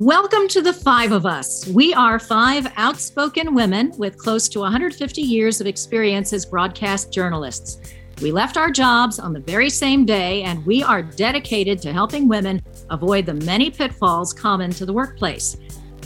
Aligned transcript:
Welcome 0.00 0.46
to 0.50 0.62
the 0.62 0.72
five 0.72 1.10
of 1.10 1.26
us. 1.26 1.66
We 1.66 1.92
are 1.92 2.20
five 2.20 2.72
outspoken 2.76 3.52
women 3.52 3.92
with 3.98 4.16
close 4.16 4.48
to 4.50 4.60
150 4.60 5.20
years 5.20 5.60
of 5.60 5.66
experience 5.66 6.32
as 6.32 6.46
broadcast 6.46 7.12
journalists. 7.12 7.80
We 8.22 8.30
left 8.30 8.56
our 8.56 8.70
jobs 8.70 9.18
on 9.18 9.32
the 9.32 9.40
very 9.40 9.68
same 9.68 10.06
day, 10.06 10.44
and 10.44 10.64
we 10.64 10.84
are 10.84 11.02
dedicated 11.02 11.82
to 11.82 11.92
helping 11.92 12.28
women 12.28 12.62
avoid 12.90 13.26
the 13.26 13.34
many 13.34 13.72
pitfalls 13.72 14.32
common 14.32 14.70
to 14.70 14.86
the 14.86 14.92
workplace. 14.92 15.56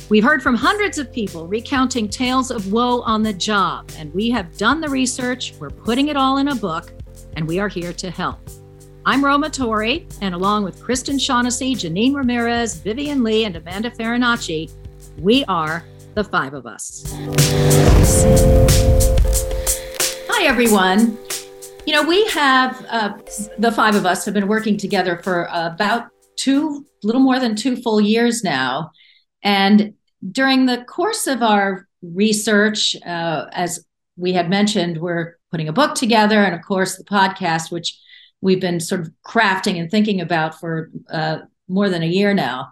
We've 0.09 0.24
heard 0.24 0.43
from 0.43 0.54
hundreds 0.54 0.96
of 0.96 1.12
people 1.12 1.46
recounting 1.46 2.09
tales 2.09 2.50
of 2.50 2.72
woe 2.72 3.02
on 3.02 3.22
the 3.22 3.34
job, 3.34 3.90
and 3.98 4.11
we 4.14 4.30
have 4.30 4.56
done 4.56 4.80
the 4.80 4.88
research. 4.88 5.52
We're 5.61 5.68
putting 5.68 6.09
it 6.09 6.16
all 6.16 6.38
in 6.38 6.48
a 6.48 6.54
book, 6.54 6.95
and 7.36 7.46
we 7.46 7.59
are 7.59 7.68
here 7.68 7.93
to 7.93 8.11
help. 8.11 8.40
I'm 9.05 9.25
Roma 9.25 9.50
Torre, 9.50 9.98
and 10.21 10.32
along 10.32 10.62
with 10.62 10.80
Kristen 10.80 11.19
Shaughnessy, 11.19 11.75
Janine 11.75 12.14
Ramirez, 12.14 12.77
Vivian 12.77 13.25
Lee, 13.25 13.45
and 13.45 13.57
Amanda 13.57 13.91
Farinacci, 13.91 14.71
we 15.19 15.45
are 15.47 15.84
the 16.15 16.23
five 16.23 16.55
of 16.55 16.66
us. 16.66 17.02
Hi, 20.30 20.46
everyone. 20.46 21.19
You 21.84 21.95
know, 21.95 22.05
we 22.05 22.24
have, 22.29 22.87
uh, 22.88 23.15
the 23.59 23.73
five 23.73 23.96
of 23.96 24.07
us 24.07 24.24
have 24.24 24.34
been 24.34 24.46
working 24.46 24.77
together 24.77 25.21
for 25.24 25.48
about 25.51 26.07
two, 26.37 26.87
little 27.02 27.21
more 27.21 27.41
than 27.41 27.57
two 27.57 27.74
full 27.74 28.01
years 28.01 28.45
now. 28.45 28.93
And 29.43 29.95
during 30.30 30.66
the 30.66 30.84
course 30.84 31.27
of 31.27 31.43
our 31.43 31.88
research, 32.02 32.95
uh, 33.05 33.46
as 33.51 33.84
we 34.16 34.32
had 34.32 34.48
mentioned, 34.48 34.98
we're 34.98 35.38
putting 35.51 35.66
a 35.66 35.73
book 35.73 35.96
together 35.96 36.45
and, 36.45 36.55
of 36.55 36.62
course, 36.62 36.96
the 36.96 37.05
podcast, 37.05 37.73
which 37.73 37.98
we've 38.42 38.60
been 38.60 38.80
sort 38.80 39.01
of 39.01 39.10
crafting 39.24 39.80
and 39.80 39.91
thinking 39.91 40.20
about 40.20 40.60
for 40.60 40.91
uh, 41.10 41.38
more 41.69 41.88
than 41.88 42.02
a 42.02 42.06
year 42.06 42.34
now. 42.34 42.70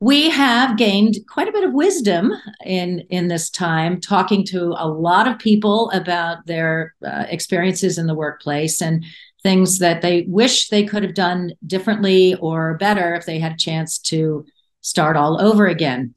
We 0.00 0.30
have 0.30 0.76
gained 0.76 1.16
quite 1.28 1.48
a 1.48 1.52
bit 1.52 1.64
of 1.64 1.72
wisdom 1.72 2.32
in 2.64 3.00
in 3.10 3.28
this 3.28 3.50
time, 3.50 4.00
talking 4.00 4.44
to 4.46 4.74
a 4.76 4.86
lot 4.86 5.26
of 5.26 5.38
people 5.38 5.90
about 5.90 6.46
their 6.46 6.94
uh, 7.04 7.24
experiences 7.28 7.98
in 7.98 8.06
the 8.06 8.14
workplace 8.14 8.80
and 8.80 9.04
things 9.42 9.78
that 9.78 10.02
they 10.02 10.22
wish 10.28 10.68
they 10.68 10.84
could 10.84 11.02
have 11.02 11.14
done 11.14 11.52
differently 11.66 12.34
or 12.36 12.74
better 12.74 13.14
if 13.14 13.24
they 13.24 13.38
had 13.38 13.52
a 13.52 13.56
chance 13.56 13.98
to 13.98 14.44
start 14.82 15.16
all 15.16 15.40
over 15.40 15.66
again. 15.66 16.14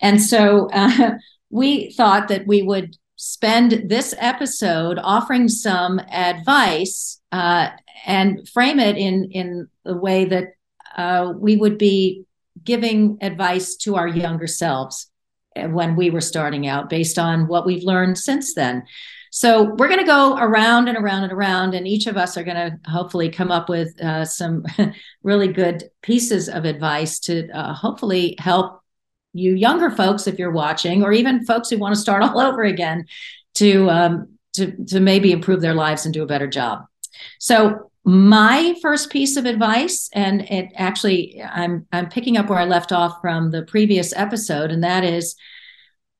And 0.00 0.22
so 0.22 0.68
uh, 0.72 1.12
we 1.50 1.92
thought 1.92 2.28
that 2.28 2.46
we 2.46 2.62
would 2.62 2.96
spend 3.16 3.88
this 3.88 4.14
episode 4.18 4.98
offering 5.02 5.48
some 5.48 5.98
advice 6.10 7.20
uh, 7.32 7.70
and 8.04 8.48
frame 8.48 8.78
it 8.78 8.96
in 8.96 9.30
in 9.32 9.68
the 9.84 9.96
way 9.96 10.24
that 10.26 10.54
uh, 10.96 11.32
we 11.36 11.56
would 11.56 11.78
be 11.78 12.24
giving 12.62 13.18
advice 13.20 13.76
to 13.76 13.96
our 13.96 14.06
younger 14.06 14.46
selves 14.46 15.10
when 15.56 15.96
we 15.96 16.10
were 16.10 16.20
starting 16.20 16.66
out 16.66 16.90
based 16.90 17.18
on 17.18 17.46
what 17.46 17.66
we've 17.66 17.84
learned 17.84 18.18
since 18.18 18.54
then. 18.54 18.84
So 19.30 19.74
we're 19.78 19.88
going 19.88 20.00
to 20.00 20.06
go 20.06 20.36
around 20.36 20.88
and 20.88 20.96
around 20.96 21.24
and 21.24 21.32
around 21.32 21.74
and 21.74 21.88
each 21.88 22.06
of 22.06 22.16
us 22.16 22.36
are 22.36 22.44
going 22.44 22.56
to 22.56 22.78
hopefully 22.88 23.28
come 23.28 23.50
up 23.50 23.68
with 23.68 24.00
uh, 24.00 24.24
some 24.24 24.64
really 25.22 25.48
good 25.48 25.90
pieces 26.02 26.48
of 26.48 26.64
advice 26.64 27.18
to 27.20 27.48
uh, 27.50 27.74
hopefully 27.74 28.36
help 28.38 28.80
you 29.32 29.54
younger 29.54 29.90
folks 29.90 30.28
if 30.28 30.38
you're 30.38 30.52
watching 30.52 31.02
or 31.02 31.12
even 31.12 31.44
folks 31.44 31.68
who 31.68 31.78
want 31.78 31.94
to 31.94 32.00
start 32.00 32.22
all 32.22 32.38
over 32.38 32.62
again 32.62 33.06
to 33.54 33.90
um, 33.90 34.28
to 34.52 34.72
to 34.86 35.00
maybe 35.00 35.32
improve 35.32 35.60
their 35.60 35.74
lives 35.74 36.04
and 36.04 36.14
do 36.14 36.22
a 36.22 36.26
better 36.26 36.46
job. 36.46 36.84
So 37.40 37.90
my 38.04 38.74
first 38.82 39.10
piece 39.10 39.36
of 39.36 39.46
advice 39.46 40.10
and 40.12 40.42
it 40.42 40.70
actually 40.76 41.42
i'm 41.42 41.86
i'm 41.92 42.08
picking 42.08 42.36
up 42.36 42.48
where 42.48 42.58
i 42.58 42.64
left 42.64 42.92
off 42.92 43.18
from 43.20 43.50
the 43.50 43.62
previous 43.62 44.12
episode 44.14 44.70
and 44.70 44.84
that 44.84 45.04
is 45.04 45.36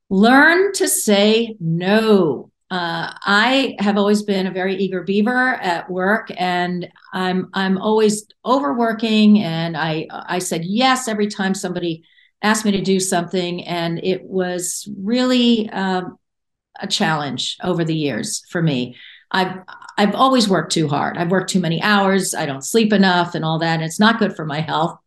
learn 0.09 0.71
to 0.73 0.87
say 0.87 1.55
no. 1.59 2.51
Uh, 2.71 3.13
i 3.21 3.75
have 3.77 3.97
always 3.97 4.23
been 4.23 4.47
a 4.47 4.51
very 4.51 4.75
eager 4.75 5.03
beaver 5.03 5.53
at 5.55 5.87
work 5.87 6.31
and 6.37 6.89
i'm 7.13 7.47
i'm 7.53 7.77
always 7.77 8.25
overworking 8.43 9.43
and 9.43 9.77
i 9.77 10.07
i 10.11 10.39
said 10.39 10.65
yes 10.65 11.07
every 11.07 11.27
time 11.27 11.53
somebody 11.53 12.03
asked 12.41 12.65
me 12.65 12.71
to 12.71 12.81
do 12.81 12.99
something 12.99 13.63
and 13.65 13.99
it 14.03 14.23
was 14.23 14.87
really 14.97 15.69
um, 15.69 16.17
a 16.79 16.87
challenge 16.87 17.57
over 17.63 17.83
the 17.83 17.95
years 17.95 18.43
for 18.49 18.61
me. 18.61 18.95
I've 19.31 19.57
I've 19.97 20.15
always 20.15 20.49
worked 20.49 20.73
too 20.73 20.87
hard. 20.87 21.17
I've 21.17 21.31
worked 21.31 21.49
too 21.49 21.59
many 21.59 21.81
hours. 21.81 22.33
I 22.33 22.45
don't 22.45 22.63
sleep 22.65 22.91
enough 22.91 23.35
and 23.35 23.45
all 23.45 23.59
that. 23.59 23.75
And 23.75 23.83
it's 23.83 23.99
not 23.99 24.19
good 24.19 24.35
for 24.35 24.45
my 24.45 24.59
health. 24.59 24.97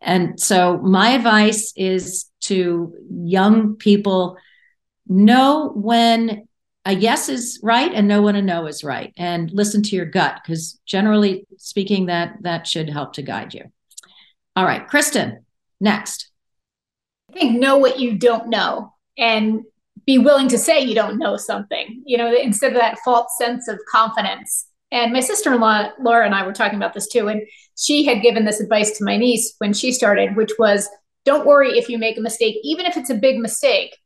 And 0.00 0.40
so 0.40 0.78
my 0.78 1.10
advice 1.10 1.72
is 1.76 2.26
to 2.42 2.94
young 3.10 3.74
people 3.76 4.36
know 5.08 5.72
when 5.74 6.46
a 6.84 6.94
yes 6.94 7.28
is 7.28 7.58
right 7.62 7.92
and 7.92 8.06
know 8.06 8.22
when 8.22 8.36
a 8.36 8.42
no 8.42 8.66
is 8.66 8.84
right 8.84 9.12
and 9.16 9.50
listen 9.50 9.82
to 9.82 9.96
your 9.96 10.06
gut 10.06 10.40
because 10.42 10.80
generally 10.86 11.46
speaking 11.56 12.06
that 12.06 12.36
that 12.42 12.66
should 12.66 12.88
help 12.88 13.14
to 13.14 13.22
guide 13.22 13.52
you. 13.52 13.64
All 14.54 14.64
right, 14.64 14.86
Kristen, 14.86 15.44
next. 15.80 16.30
I 17.30 17.34
think 17.34 17.60
know 17.60 17.78
what 17.78 17.98
you 17.98 18.16
don't 18.16 18.48
know 18.48 18.94
and 19.18 19.64
be 20.08 20.16
willing 20.16 20.48
to 20.48 20.56
say 20.56 20.80
you 20.80 20.94
don't 20.94 21.18
know 21.18 21.36
something, 21.36 22.02
you 22.06 22.16
know, 22.16 22.34
instead 22.34 22.72
of 22.72 22.78
that 22.78 22.96
false 23.04 23.30
sense 23.36 23.68
of 23.68 23.78
confidence. 23.92 24.66
And 24.90 25.12
my 25.12 25.20
sister 25.20 25.52
in 25.52 25.60
law, 25.60 25.90
Laura, 26.00 26.24
and 26.24 26.34
I 26.34 26.46
were 26.46 26.54
talking 26.54 26.78
about 26.78 26.94
this 26.94 27.08
too. 27.08 27.28
And 27.28 27.42
she 27.76 28.06
had 28.06 28.22
given 28.22 28.46
this 28.46 28.58
advice 28.58 28.96
to 28.96 29.04
my 29.04 29.18
niece 29.18 29.54
when 29.58 29.74
she 29.74 29.92
started, 29.92 30.34
which 30.34 30.52
was 30.58 30.88
don't 31.26 31.46
worry 31.46 31.76
if 31.76 31.90
you 31.90 31.98
make 31.98 32.16
a 32.16 32.22
mistake, 32.22 32.56
even 32.62 32.86
if 32.86 32.96
it's 32.96 33.10
a 33.10 33.16
big 33.16 33.36
mistake, 33.36 33.98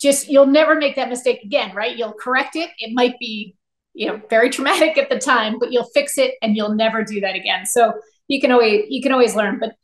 just 0.00 0.28
you'll 0.30 0.46
never 0.46 0.76
make 0.76 0.96
that 0.96 1.10
mistake 1.10 1.42
again, 1.42 1.74
right? 1.74 1.94
You'll 1.94 2.14
correct 2.14 2.56
it. 2.56 2.70
It 2.78 2.94
might 2.94 3.18
be, 3.18 3.54
you 3.92 4.06
know, 4.06 4.22
very 4.30 4.48
traumatic 4.48 4.96
at 4.96 5.10
the 5.10 5.18
time, 5.18 5.58
but 5.58 5.70
you'll 5.70 5.90
fix 5.92 6.16
it 6.16 6.36
and 6.40 6.56
you'll 6.56 6.74
never 6.74 7.04
do 7.04 7.20
that 7.20 7.36
again. 7.36 7.66
So 7.66 7.92
you 8.28 8.40
can 8.40 8.50
always 8.50 8.86
you 8.88 9.02
can 9.02 9.12
always 9.12 9.36
learn, 9.36 9.58
but 9.58 9.74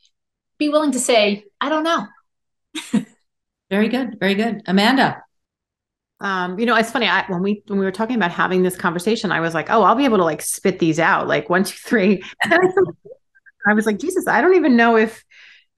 be 0.57 0.71
willing 0.71 0.93
to 0.93 1.01
say, 1.01 1.45
I 1.61 1.69
don't 1.69 1.85
know. 1.85 2.07
very 3.71 3.89
good. 3.89 4.19
Very 4.19 4.35
good. 4.35 4.63
Amanda 4.65 5.23
um, 6.21 6.59
you 6.59 6.67
know, 6.67 6.77
it's 6.77 6.91
funny. 6.91 7.07
I, 7.07 7.25
when 7.29 7.43
we 7.43 7.63
when 7.67 7.79
we 7.79 7.85
were 7.85 7.93
talking 7.93 8.17
about 8.17 8.31
having 8.31 8.63
this 8.63 8.77
conversation, 8.77 9.33
I 9.33 9.41
was 9.41 9.55
like, 9.55 9.71
"Oh, 9.71 9.83
I'll 9.83 9.95
be 9.95 10.05
able 10.05 10.19
to 10.19 10.25
like 10.25 10.43
spit 10.43 10.79
these 10.79 10.99
out, 10.99 11.27
like 11.29 11.49
one, 11.49 11.65
two, 11.65 11.77
three. 11.77 12.23
I 12.45 13.75
was 13.75 13.87
like, 13.87 13.99
"Jesus, 13.99 14.27
I 14.29 14.41
don't 14.41 14.55
even 14.55 14.77
know 14.77 14.97
if 14.97 15.25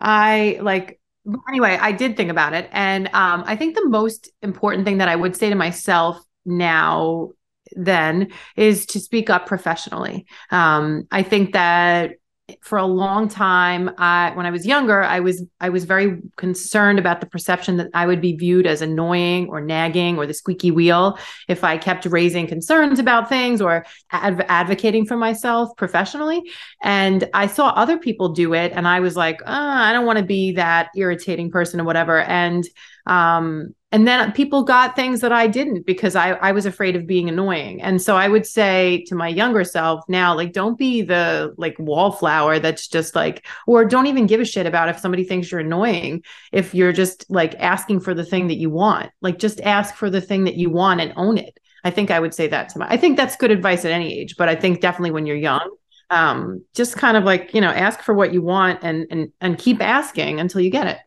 I 0.00 0.58
like." 0.60 1.00
Anyway, 1.48 1.78
I 1.80 1.92
did 1.92 2.16
think 2.16 2.30
about 2.30 2.54
it, 2.54 2.68
and 2.72 3.06
um, 3.08 3.44
I 3.46 3.54
think 3.54 3.76
the 3.76 3.88
most 3.88 4.30
important 4.42 4.84
thing 4.84 4.98
that 4.98 5.08
I 5.08 5.14
would 5.14 5.36
say 5.36 5.48
to 5.48 5.54
myself 5.54 6.20
now 6.44 7.30
then 7.76 8.32
is 8.56 8.86
to 8.86 9.00
speak 9.00 9.30
up 9.30 9.46
professionally. 9.46 10.26
Um, 10.50 11.06
I 11.10 11.22
think 11.22 11.52
that 11.52 12.16
for 12.60 12.78
a 12.78 12.84
long 12.84 13.28
time 13.28 13.90
I, 13.98 14.32
when 14.34 14.46
i 14.46 14.50
was 14.50 14.66
younger 14.66 15.02
i 15.02 15.20
was 15.20 15.42
i 15.60 15.68
was 15.68 15.84
very 15.84 16.18
concerned 16.36 16.98
about 16.98 17.20
the 17.20 17.26
perception 17.26 17.76
that 17.78 17.88
i 17.94 18.06
would 18.06 18.20
be 18.20 18.36
viewed 18.36 18.66
as 18.66 18.82
annoying 18.82 19.48
or 19.48 19.60
nagging 19.60 20.18
or 20.18 20.26
the 20.26 20.34
squeaky 20.34 20.70
wheel 20.70 21.18
if 21.48 21.64
i 21.64 21.78
kept 21.78 22.06
raising 22.06 22.46
concerns 22.46 22.98
about 22.98 23.28
things 23.28 23.60
or 23.60 23.84
adv- 24.10 24.44
advocating 24.48 25.06
for 25.06 25.16
myself 25.16 25.70
professionally. 25.76 26.42
And 26.82 27.28
i 27.34 27.46
saw 27.46 27.68
other 27.68 27.98
people 27.98 28.30
do 28.30 28.54
it 28.54 28.72
and 28.72 28.86
i 28.86 29.00
was 29.00 29.16
like 29.16 29.40
oh, 29.42 29.46
i 29.46 29.92
don't 29.92 30.06
want 30.06 30.18
to 30.18 30.24
be 30.24 30.52
that 30.52 30.90
irritating 30.96 31.50
person 31.50 31.80
or 31.80 31.84
whatever. 31.84 32.20
And 32.20 32.64
um, 33.06 33.74
and 33.92 34.08
then 34.08 34.32
people 34.32 34.64
got 34.64 34.96
things 34.96 35.20
that 35.20 35.32
I 35.32 35.46
didn't 35.46 35.84
because 35.84 36.16
I, 36.16 36.30
I 36.30 36.52
was 36.52 36.64
afraid 36.64 36.96
of 36.96 37.06
being 37.06 37.28
annoying. 37.28 37.82
And 37.82 38.00
so 38.00 38.16
I 38.16 38.26
would 38.26 38.46
say 38.46 39.04
to 39.08 39.14
my 39.14 39.28
younger 39.28 39.64
self 39.64 40.02
now, 40.08 40.34
like, 40.34 40.54
don't 40.54 40.78
be 40.78 41.02
the 41.02 41.52
like 41.58 41.76
wallflower 41.78 42.58
that's 42.58 42.88
just 42.88 43.14
like, 43.14 43.44
or 43.66 43.84
don't 43.84 44.06
even 44.06 44.26
give 44.26 44.40
a 44.40 44.46
shit 44.46 44.64
about 44.64 44.88
if 44.88 44.98
somebody 44.98 45.24
thinks 45.24 45.50
you're 45.50 45.60
annoying. 45.60 46.22
If 46.52 46.74
you're 46.74 46.92
just 46.92 47.26
like 47.28 47.54
asking 47.56 48.00
for 48.00 48.14
the 48.14 48.24
thing 48.24 48.48
that 48.48 48.56
you 48.56 48.70
want, 48.70 49.10
like, 49.20 49.38
just 49.38 49.60
ask 49.60 49.94
for 49.94 50.08
the 50.08 50.22
thing 50.22 50.44
that 50.44 50.56
you 50.56 50.70
want 50.70 51.02
and 51.02 51.12
own 51.16 51.36
it. 51.36 51.58
I 51.84 51.90
think 51.90 52.10
I 52.10 52.20
would 52.20 52.32
say 52.32 52.46
that 52.46 52.70
to 52.70 52.78
my, 52.78 52.88
I 52.88 52.96
think 52.96 53.18
that's 53.18 53.36
good 53.36 53.50
advice 53.50 53.84
at 53.84 53.90
any 53.90 54.20
age, 54.20 54.36
but 54.38 54.48
I 54.48 54.54
think 54.54 54.80
definitely 54.80 55.10
when 55.10 55.26
you're 55.26 55.36
young, 55.36 55.68
um, 56.08 56.64
just 56.74 56.96
kind 56.96 57.18
of 57.18 57.24
like, 57.24 57.52
you 57.52 57.60
know, 57.60 57.70
ask 57.70 58.00
for 58.00 58.14
what 58.14 58.32
you 58.32 58.40
want 58.40 58.80
and, 58.82 59.06
and, 59.10 59.32
and 59.40 59.58
keep 59.58 59.82
asking 59.82 60.40
until 60.40 60.62
you 60.62 60.70
get 60.70 60.86
it. 60.86 60.98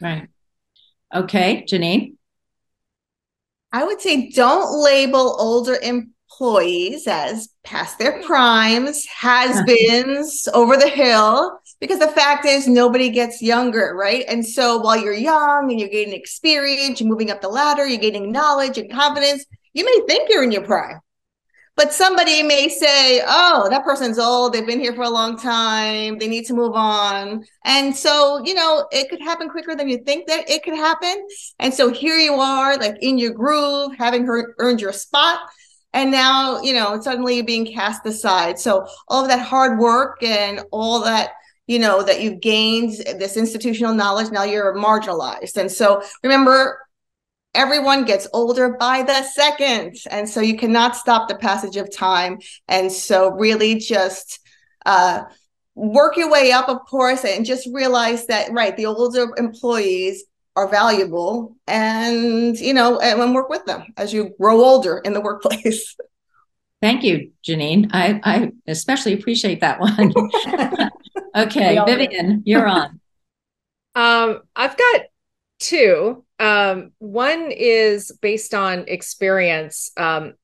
Right. 0.00 0.28
Okay. 1.14 1.64
Janine. 1.70 2.16
I 3.72 3.84
would 3.84 4.00
say 4.00 4.30
don't 4.30 4.82
label 4.84 5.36
older 5.38 5.78
employees 5.82 7.06
as 7.06 7.48
past 7.64 7.98
their 7.98 8.22
primes, 8.22 9.06
has 9.06 9.62
beens, 9.64 10.46
over 10.54 10.76
the 10.76 10.88
hill, 10.88 11.58
because 11.80 11.98
the 11.98 12.08
fact 12.08 12.44
is 12.44 12.68
nobody 12.68 13.08
gets 13.08 13.40
younger, 13.40 13.94
right? 13.98 14.24
And 14.28 14.46
so 14.46 14.78
while 14.78 14.96
you're 14.96 15.14
young 15.14 15.70
and 15.70 15.80
you're 15.80 15.88
gaining 15.88 16.14
experience, 16.14 17.00
you're 17.00 17.08
moving 17.08 17.30
up 17.30 17.40
the 17.40 17.48
ladder, 17.48 17.86
you're 17.86 17.98
gaining 17.98 18.30
knowledge 18.30 18.76
and 18.76 18.90
confidence, 18.90 19.46
you 19.72 19.84
may 19.84 20.06
think 20.06 20.28
you're 20.30 20.44
in 20.44 20.52
your 20.52 20.64
prime. 20.64 21.00
But 21.74 21.92
somebody 21.92 22.42
may 22.42 22.68
say, 22.68 23.22
oh, 23.26 23.66
that 23.70 23.84
person's 23.84 24.18
old. 24.18 24.52
They've 24.52 24.66
been 24.66 24.80
here 24.80 24.94
for 24.94 25.04
a 25.04 25.10
long 25.10 25.38
time. 25.38 26.18
They 26.18 26.28
need 26.28 26.44
to 26.46 26.54
move 26.54 26.74
on. 26.74 27.44
And 27.64 27.96
so, 27.96 28.42
you 28.44 28.52
know, 28.54 28.86
it 28.92 29.08
could 29.08 29.22
happen 29.22 29.48
quicker 29.48 29.74
than 29.74 29.88
you 29.88 29.98
think 29.98 30.26
that 30.28 30.50
it 30.50 30.62
could 30.62 30.74
happen. 30.74 31.26
And 31.58 31.72
so 31.72 31.90
here 31.90 32.16
you 32.16 32.34
are, 32.34 32.76
like 32.76 32.96
in 33.00 33.16
your 33.16 33.32
groove, 33.32 33.96
having 33.96 34.26
her 34.26 34.54
earned 34.58 34.82
your 34.82 34.92
spot. 34.92 35.40
And 35.94 36.10
now, 36.10 36.60
you 36.60 36.74
know, 36.74 37.00
suddenly 37.00 37.36
you're 37.36 37.44
being 37.44 37.66
cast 37.66 38.04
aside. 38.04 38.58
So 38.58 38.86
all 39.08 39.22
of 39.22 39.28
that 39.28 39.40
hard 39.40 39.78
work 39.78 40.22
and 40.22 40.62
all 40.72 41.02
that 41.04 41.32
you 41.68 41.78
know 41.78 42.02
that 42.02 42.20
you've 42.20 42.40
gained 42.40 42.92
this 43.18 43.36
institutional 43.36 43.94
knowledge 43.94 44.32
now 44.32 44.42
you're 44.42 44.74
marginalized 44.74 45.56
and 45.56 45.70
so 45.70 46.02
remember 46.24 46.81
everyone 47.54 48.04
gets 48.04 48.26
older 48.32 48.70
by 48.70 49.02
the 49.02 49.22
second. 49.22 49.96
And 50.10 50.28
so 50.28 50.40
you 50.40 50.56
cannot 50.56 50.96
stop 50.96 51.28
the 51.28 51.34
passage 51.34 51.76
of 51.76 51.94
time. 51.94 52.38
And 52.68 52.90
so 52.90 53.30
really 53.32 53.76
just 53.76 54.40
uh, 54.86 55.24
work 55.74 56.16
your 56.16 56.30
way 56.30 56.52
up, 56.52 56.68
of 56.68 56.84
course, 56.86 57.24
and 57.24 57.44
just 57.44 57.68
realize 57.72 58.26
that, 58.26 58.52
right, 58.52 58.76
the 58.76 58.86
older 58.86 59.28
employees 59.36 60.24
are 60.54 60.68
valuable 60.68 61.56
and, 61.66 62.58
you 62.58 62.74
know, 62.74 62.98
and 63.00 63.34
work 63.34 63.48
with 63.48 63.64
them 63.64 63.84
as 63.96 64.12
you 64.12 64.34
grow 64.38 64.62
older 64.62 64.98
in 64.98 65.12
the 65.12 65.20
workplace. 65.20 65.96
Thank 66.82 67.04
you, 67.04 67.30
Janine. 67.46 67.90
I, 67.92 68.20
I 68.24 68.52
especially 68.66 69.12
appreciate 69.12 69.60
that 69.60 69.78
one. 69.78 70.12
okay, 71.36 71.80
Vivian, 71.86 72.42
you're 72.44 72.66
on. 72.66 72.98
Um, 73.94 74.40
I've 74.56 74.74
got 74.74 75.02
two. 75.62 76.24
Um, 76.38 76.92
one 76.98 77.50
is 77.50 78.12
based 78.20 78.52
on 78.52 78.84
experience. 78.88 79.92
Um, 79.96 80.34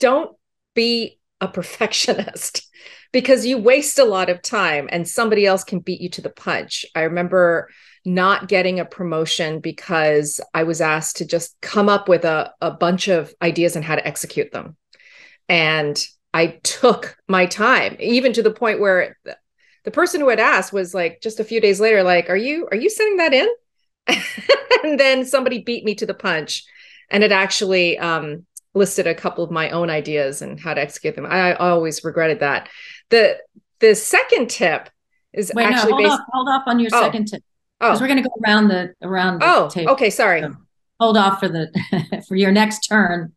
don't 0.00 0.36
be 0.74 1.18
a 1.40 1.48
perfectionist 1.48 2.68
because 3.12 3.44
you 3.44 3.58
waste 3.58 3.98
a 3.98 4.04
lot 4.04 4.30
of 4.30 4.42
time 4.42 4.88
and 4.90 5.06
somebody 5.06 5.46
else 5.46 5.64
can 5.64 5.80
beat 5.80 6.00
you 6.00 6.08
to 6.10 6.22
the 6.22 6.30
punch. 6.30 6.86
I 6.94 7.02
remember 7.02 7.68
not 8.04 8.48
getting 8.48 8.80
a 8.80 8.84
promotion 8.84 9.60
because 9.60 10.40
I 10.52 10.64
was 10.64 10.80
asked 10.80 11.16
to 11.16 11.24
just 11.24 11.56
come 11.60 11.88
up 11.88 12.08
with 12.08 12.24
a, 12.24 12.52
a 12.60 12.70
bunch 12.70 13.08
of 13.08 13.32
ideas 13.42 13.76
on 13.76 13.82
how 13.82 13.96
to 13.96 14.06
execute 14.06 14.52
them. 14.52 14.76
And 15.48 16.02
I 16.32 16.58
took 16.62 17.16
my 17.28 17.46
time, 17.46 17.96
even 18.00 18.32
to 18.34 18.42
the 18.42 18.50
point 18.50 18.80
where 18.80 19.16
the 19.84 19.90
person 19.90 20.20
who 20.20 20.28
had 20.28 20.40
asked 20.40 20.72
was 20.72 20.94
like 20.94 21.20
just 21.22 21.40
a 21.40 21.44
few 21.44 21.60
days 21.60 21.80
later, 21.80 22.02
like, 22.02 22.28
are 22.28 22.36
you 22.36 22.68
are 22.70 22.76
you 22.76 22.90
sending 22.90 23.18
that 23.18 23.34
in? 23.34 23.48
and 24.84 25.00
then 25.00 25.24
somebody 25.24 25.60
beat 25.60 25.84
me 25.84 25.94
to 25.94 26.06
the 26.06 26.14
punch 26.14 26.64
and 27.10 27.22
it 27.22 27.32
actually 27.32 27.98
um, 27.98 28.44
listed 28.74 29.06
a 29.06 29.14
couple 29.14 29.44
of 29.44 29.50
my 29.50 29.70
own 29.70 29.90
ideas 29.90 30.42
and 30.42 30.60
how 30.60 30.74
to 30.74 30.80
execute 30.80 31.14
them. 31.14 31.26
I, 31.26 31.52
I 31.52 31.70
always 31.70 32.04
regretted 32.04 32.40
that. 32.40 32.68
The 33.10 33.38
the 33.80 33.94
second 33.94 34.50
tip 34.50 34.88
is 35.32 35.52
Wait, 35.54 35.64
actually 35.66 35.90
no, 35.90 35.96
hold, 35.96 36.02
based- 36.02 36.12
off, 36.12 36.20
hold 36.32 36.48
off 36.48 36.62
on 36.66 36.78
your 36.78 36.90
oh. 36.92 37.02
second 37.02 37.26
tip 37.26 37.42
because 37.78 37.98
oh. 37.98 38.02
we're 38.02 38.08
going 38.08 38.22
to 38.22 38.28
go 38.28 38.34
around 38.46 38.68
the 38.68 38.94
around 39.02 39.40
the 39.40 39.46
oh 39.46 39.68
table. 39.68 39.92
okay 39.92 40.10
sorry 40.10 40.40
so 40.40 40.54
hold 41.00 41.16
off 41.16 41.40
for 41.40 41.48
the 41.48 42.24
for 42.28 42.36
your 42.36 42.52
next 42.52 42.80
turn 42.80 43.32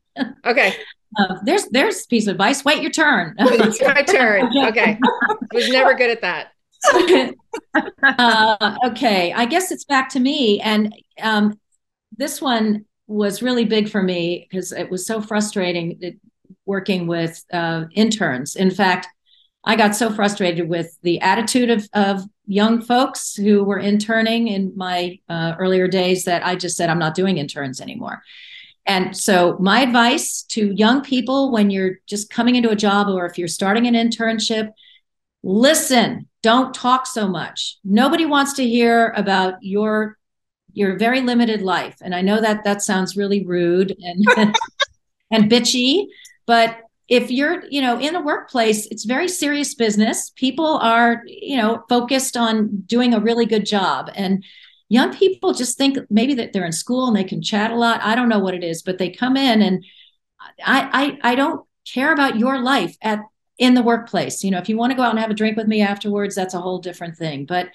okay 0.46 0.74
uh, 1.20 1.36
there's 1.44 1.66
there's 1.70 2.06
piece 2.06 2.28
of 2.28 2.32
advice 2.32 2.64
wait 2.64 2.82
your 2.82 2.92
turn 2.92 3.36
it's 3.40 3.82
my 3.82 4.02
turn 4.04 4.46
okay 4.68 5.00
I 5.02 5.36
was 5.54 5.70
never 5.70 5.96
good 5.96 6.12
at 6.12 6.22
that 6.22 6.52
uh, 8.04 8.78
okay, 8.86 9.34
I 9.34 9.46
guess 9.46 9.72
it's 9.72 9.86
back 9.86 10.10
to 10.10 10.20
me. 10.20 10.60
And 10.62 10.94
um, 11.22 11.60
this 12.18 12.42
one 12.42 12.86
was 13.08 13.42
really 13.42 13.66
big 13.66 13.90
for 13.90 14.04
me 14.04 14.48
because 14.50 14.72
it 14.72 14.90
was 14.90 15.06
so 15.06 15.22
frustrating 15.22 16.20
working 16.66 17.08
with 17.08 17.44
uh, 17.52 17.86
interns. 17.94 18.56
In 18.56 18.72
fact, 18.72 19.08
I 19.64 19.76
got 19.76 19.96
so 19.96 20.12
frustrated 20.12 20.70
with 20.70 20.98
the 21.02 21.20
attitude 21.22 21.70
of, 21.70 21.90
of 21.94 22.22
young 22.46 22.82
folks 22.82 23.36
who 23.36 23.64
were 23.64 23.80
interning 23.80 24.48
in 24.48 24.72
my 24.76 25.20
uh, 25.28 25.56
earlier 25.60 25.88
days 25.88 26.24
that 26.26 26.46
I 26.46 26.56
just 26.56 26.78
said, 26.78 26.90
I'm 26.90 27.00
not 27.00 27.16
doing 27.16 27.38
interns 27.38 27.82
anymore. 27.82 28.22
And 28.86 29.16
so, 29.16 29.58
my 29.60 29.82
advice 29.82 30.44
to 30.50 30.74
young 30.74 31.02
people 31.02 31.52
when 31.52 31.70
you're 31.70 32.00
just 32.08 32.30
coming 32.30 32.56
into 32.56 32.70
a 32.70 32.76
job 32.76 33.10
or 33.10 33.26
if 33.26 33.38
you're 33.38 33.50
starting 33.50 33.86
an 33.86 33.96
internship, 33.96 34.72
listen 35.44 36.28
don't 36.48 36.74
talk 36.74 37.06
so 37.06 37.28
much. 37.28 37.78
Nobody 37.84 38.26
wants 38.26 38.54
to 38.54 38.66
hear 38.66 39.14
about 39.18 39.56
your 39.62 40.18
your 40.72 40.98
very 40.98 41.20
limited 41.20 41.62
life. 41.62 41.98
And 42.02 42.16
i 42.16 42.22
know 42.22 42.40
that 42.40 42.64
that 42.64 42.82
sounds 42.82 43.18
really 43.18 43.46
rude 43.46 43.94
and 44.00 44.26
and 45.32 45.52
bitchy 45.52 46.06
but 46.46 46.78
if 47.10 47.30
you're 47.32 47.66
you 47.70 47.82
know 47.82 48.00
in 48.00 48.16
a 48.16 48.22
workplace 48.22 48.86
it's 48.88 49.04
very 49.04 49.28
serious 49.28 49.74
business. 49.76 50.32
People 50.36 50.78
are 50.78 51.24
you 51.26 51.58
know 51.58 51.84
focused 51.90 52.38
on 52.38 52.84
doing 52.86 53.14
a 53.14 53.20
really 53.20 53.46
good 53.46 53.66
job. 53.66 54.10
And 54.16 54.46
young 54.88 55.14
people 55.14 55.54
just 55.54 55.78
think 55.78 55.98
maybe 56.10 56.36
that 56.36 56.54
they're 56.54 56.66
in 56.66 56.72
school 56.72 57.08
and 57.08 57.16
they 57.18 57.26
can 57.26 57.42
chat 57.42 57.72
a 57.72 57.76
lot. 57.76 58.02
I 58.02 58.16
don't 58.16 58.30
know 58.30 58.40
what 58.40 58.54
it 58.54 58.64
is 58.64 58.84
but 58.84 59.00
they 59.00 59.10
come 59.10 59.36
in 59.36 59.62
and 59.62 59.84
i 60.66 60.80
i, 61.24 61.32
I 61.32 61.36
don't 61.36 61.66
care 61.94 62.14
about 62.14 62.40
your 62.40 62.62
life 62.62 62.96
at 63.02 63.20
in 63.58 63.74
the 63.74 63.82
workplace. 63.82 64.44
You 64.44 64.52
know, 64.52 64.60
if 64.60 64.70
you 64.70 64.78
want 64.78 64.92
to 64.92 64.98
go 64.98 65.04
out 65.04 65.12
and 65.12 65.20
have 65.20 65.32
a 65.32 65.36
drink 65.36 65.58
with 65.58 65.68
me 65.68 65.82
afterwards, 65.82 66.36
that's 66.36 66.54
a 66.54 66.62
whole 66.62 66.80
different 66.80 67.18
thing. 67.18 67.46
But 67.46 67.70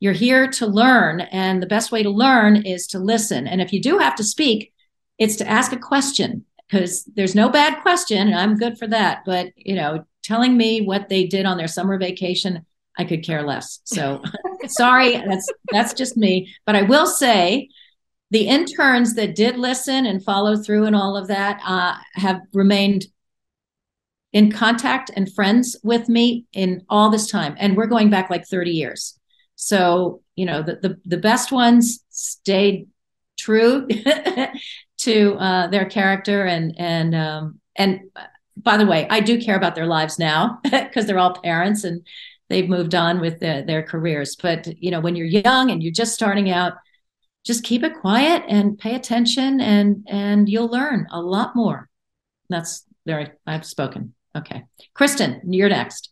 you're 0.00 0.12
here 0.12 0.48
to 0.48 0.66
learn. 0.66 1.20
And 1.20 1.62
the 1.62 1.66
best 1.66 1.92
way 1.92 2.02
to 2.02 2.10
learn 2.10 2.64
is 2.64 2.86
to 2.88 2.98
listen. 2.98 3.46
And 3.46 3.60
if 3.60 3.72
you 3.72 3.80
do 3.80 3.98
have 3.98 4.14
to 4.16 4.24
speak, 4.24 4.72
it's 5.18 5.36
to 5.36 5.48
ask 5.48 5.72
a 5.72 5.78
question 5.78 6.44
because 6.68 7.04
there's 7.14 7.34
no 7.34 7.48
bad 7.48 7.80
question. 7.82 8.28
And 8.28 8.36
I'm 8.36 8.56
good 8.56 8.78
for 8.78 8.86
that. 8.88 9.22
But, 9.24 9.52
you 9.56 9.74
know, 9.74 10.04
telling 10.22 10.56
me 10.56 10.82
what 10.82 11.08
they 11.08 11.26
did 11.26 11.46
on 11.46 11.56
their 11.56 11.68
summer 11.68 11.98
vacation, 11.98 12.66
I 12.98 13.04
could 13.04 13.24
care 13.24 13.42
less. 13.42 13.80
So 13.84 14.22
sorry, 14.66 15.16
that's 15.16 15.48
that's 15.70 15.94
just 15.94 16.16
me. 16.16 16.54
But 16.64 16.76
I 16.76 16.82
will 16.82 17.06
say 17.06 17.68
the 18.30 18.48
interns 18.48 19.14
that 19.14 19.36
did 19.36 19.56
listen 19.56 20.06
and 20.06 20.24
follow 20.24 20.56
through 20.56 20.86
and 20.86 20.96
all 20.96 21.16
of 21.16 21.28
that 21.28 21.60
uh, 21.64 21.94
have 22.14 22.40
remained 22.52 23.06
in 24.36 24.52
contact 24.52 25.10
and 25.16 25.32
friends 25.32 25.78
with 25.82 26.10
me 26.10 26.44
in 26.52 26.84
all 26.90 27.08
this 27.08 27.30
time. 27.30 27.56
And 27.58 27.74
we're 27.74 27.86
going 27.86 28.10
back 28.10 28.28
like 28.28 28.46
30 28.46 28.70
years. 28.70 29.18
So 29.54 30.20
you 30.34 30.44
know 30.44 30.62
the 30.62 30.74
the, 30.82 31.00
the 31.06 31.16
best 31.16 31.50
ones 31.52 32.04
stayed 32.10 32.88
true 33.38 33.88
to 34.98 35.34
uh, 35.36 35.68
their 35.68 35.86
character 35.86 36.44
and 36.44 36.74
and 36.78 37.14
um, 37.14 37.60
and 37.76 38.00
by 38.58 38.76
the 38.76 38.84
way 38.84 39.06
i 39.08 39.20
do 39.20 39.40
care 39.40 39.56
about 39.56 39.74
their 39.74 39.86
lives 39.86 40.18
now 40.18 40.58
because 40.62 41.06
they're 41.06 41.18
all 41.18 41.40
parents 41.40 41.84
and 41.84 42.06
they've 42.50 42.68
moved 42.68 42.94
on 42.94 43.20
with 43.20 43.40
the, 43.40 43.64
their 43.66 43.82
careers. 43.82 44.36
But 44.36 44.68
you 44.82 44.90
know 44.90 45.00
when 45.00 45.16
you're 45.16 45.26
young 45.44 45.70
and 45.70 45.82
you're 45.82 46.00
just 46.02 46.12
starting 46.12 46.50
out 46.50 46.74
just 47.42 47.64
keep 47.64 47.82
it 47.82 48.00
quiet 48.02 48.42
and 48.48 48.78
pay 48.78 48.94
attention 48.94 49.62
and 49.62 50.06
and 50.06 50.46
you'll 50.46 50.68
learn 50.68 51.06
a 51.10 51.22
lot 51.22 51.56
more. 51.56 51.88
That's 52.50 52.84
very 53.06 53.30
i've 53.46 53.64
spoken 53.64 54.15
Okay. 54.36 54.64
Kristen, 54.94 55.40
you're 55.44 55.68
next. 55.68 56.10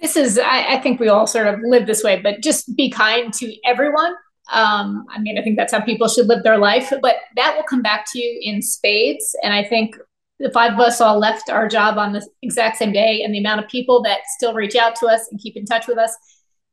This 0.00 0.16
is, 0.16 0.38
I, 0.38 0.76
I, 0.76 0.80
think 0.80 0.98
we 0.98 1.08
all 1.08 1.26
sort 1.26 1.46
of 1.46 1.60
live 1.62 1.86
this 1.86 2.02
way, 2.02 2.20
but 2.20 2.42
just 2.42 2.74
be 2.74 2.90
kind 2.90 3.32
to 3.34 3.54
everyone. 3.66 4.14
Um, 4.50 5.04
I 5.10 5.18
mean, 5.20 5.38
I 5.38 5.42
think 5.42 5.56
that's 5.56 5.72
how 5.72 5.80
people 5.80 6.08
should 6.08 6.26
live 6.26 6.42
their 6.42 6.58
life, 6.58 6.92
but 7.02 7.16
that 7.36 7.54
will 7.54 7.64
come 7.64 7.82
back 7.82 8.06
to 8.12 8.18
you 8.18 8.40
in 8.42 8.62
spades. 8.62 9.36
And 9.42 9.52
I 9.52 9.62
think 9.62 9.96
the 10.40 10.50
five 10.50 10.72
of 10.72 10.80
us 10.80 11.00
all 11.00 11.18
left 11.18 11.50
our 11.50 11.68
job 11.68 11.98
on 11.98 12.12
the 12.12 12.26
exact 12.42 12.78
same 12.78 12.92
day, 12.92 13.22
and 13.22 13.34
the 13.34 13.38
amount 13.38 13.62
of 13.62 13.68
people 13.68 14.02
that 14.02 14.20
still 14.36 14.54
reach 14.54 14.74
out 14.74 14.96
to 14.96 15.06
us 15.06 15.28
and 15.30 15.40
keep 15.40 15.56
in 15.56 15.66
touch 15.66 15.86
with 15.86 15.98
us. 15.98 16.16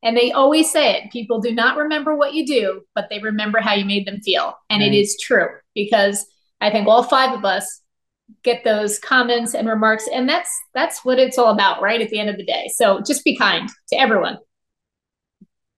And 0.04 0.16
they 0.16 0.32
always 0.32 0.72
say 0.72 0.96
it 0.96 1.12
people 1.12 1.42
do 1.42 1.54
not 1.54 1.78
remember 1.78 2.16
what 2.16 2.34
you 2.34 2.46
do, 2.46 2.82
but 2.96 3.08
they 3.10 3.20
remember 3.20 3.60
how 3.60 3.74
you 3.74 3.84
made 3.84 4.08
them 4.08 4.22
feel. 4.22 4.54
And 4.70 4.82
right. 4.82 4.94
it 4.94 4.98
is 4.98 5.18
true 5.20 5.50
because 5.76 6.26
I 6.62 6.72
think 6.72 6.88
all 6.88 7.04
five 7.04 7.38
of 7.38 7.44
us 7.44 7.82
get 8.44 8.64
those 8.64 9.00
comments 9.00 9.54
and 9.54 9.68
remarks 9.68 10.08
and 10.14 10.28
that's 10.28 10.50
that's 10.74 11.04
what 11.04 11.20
it's 11.20 11.38
all 11.38 11.54
about 11.54 11.82
right 11.82 12.02
at 12.02 12.10
the 12.10 12.20
end 12.20 12.30
of 12.30 12.38
the 12.38 12.46
day. 12.46 12.70
So 12.74 13.02
just 13.02 13.24
be 13.24 13.36
kind 13.36 13.70
to 13.90 13.96
everyone. 13.96 14.38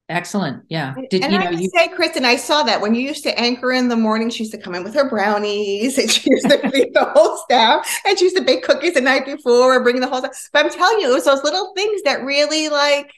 Excellent. 0.10 0.64
Yeah. 0.70 0.96
Did 1.12 1.24
and 1.24 1.32
you 1.32 1.40
know 1.40 1.46
I 1.46 1.52
you 1.52 1.70
say 1.76 1.88
kristen 1.88 2.26
i 2.26 2.36
saw 2.36 2.64
that 2.64 2.82
when 2.82 2.96
you 2.96 3.02
used 3.02 3.22
to 3.24 3.40
anchor 3.40 3.72
in 3.72 3.90
the 3.90 3.96
morning 3.96 4.32
she 4.32 4.44
used 4.44 4.52
to 4.54 4.58
come 4.58 4.74
in 4.74 4.84
with 4.84 4.96
her 4.96 5.08
brownies 5.08 6.00
and 6.00 6.10
she 6.10 6.32
used 6.32 6.50
to 6.50 6.58
feed 6.72 6.94
the 6.96 7.06
whole 7.14 7.38
staff 7.38 7.88
and 8.06 8.18
she 8.18 8.26
used 8.26 8.36
to 8.36 8.44
bake 8.44 8.64
cookies 8.64 8.96
the 8.96 9.02
night 9.02 9.26
before 9.26 9.76
and 9.76 9.84
bring 9.84 10.00
the 10.00 10.08
whole 10.08 10.20
stuff 10.20 10.50
but 10.52 10.66
i'm 10.66 10.72
telling 10.72 11.00
you 11.00 11.12
it 11.12 11.14
was 11.14 11.26
those 11.26 11.44
little 11.44 11.74
things 11.76 12.02
that 12.04 12.24
really 12.24 12.70
like 12.70 13.12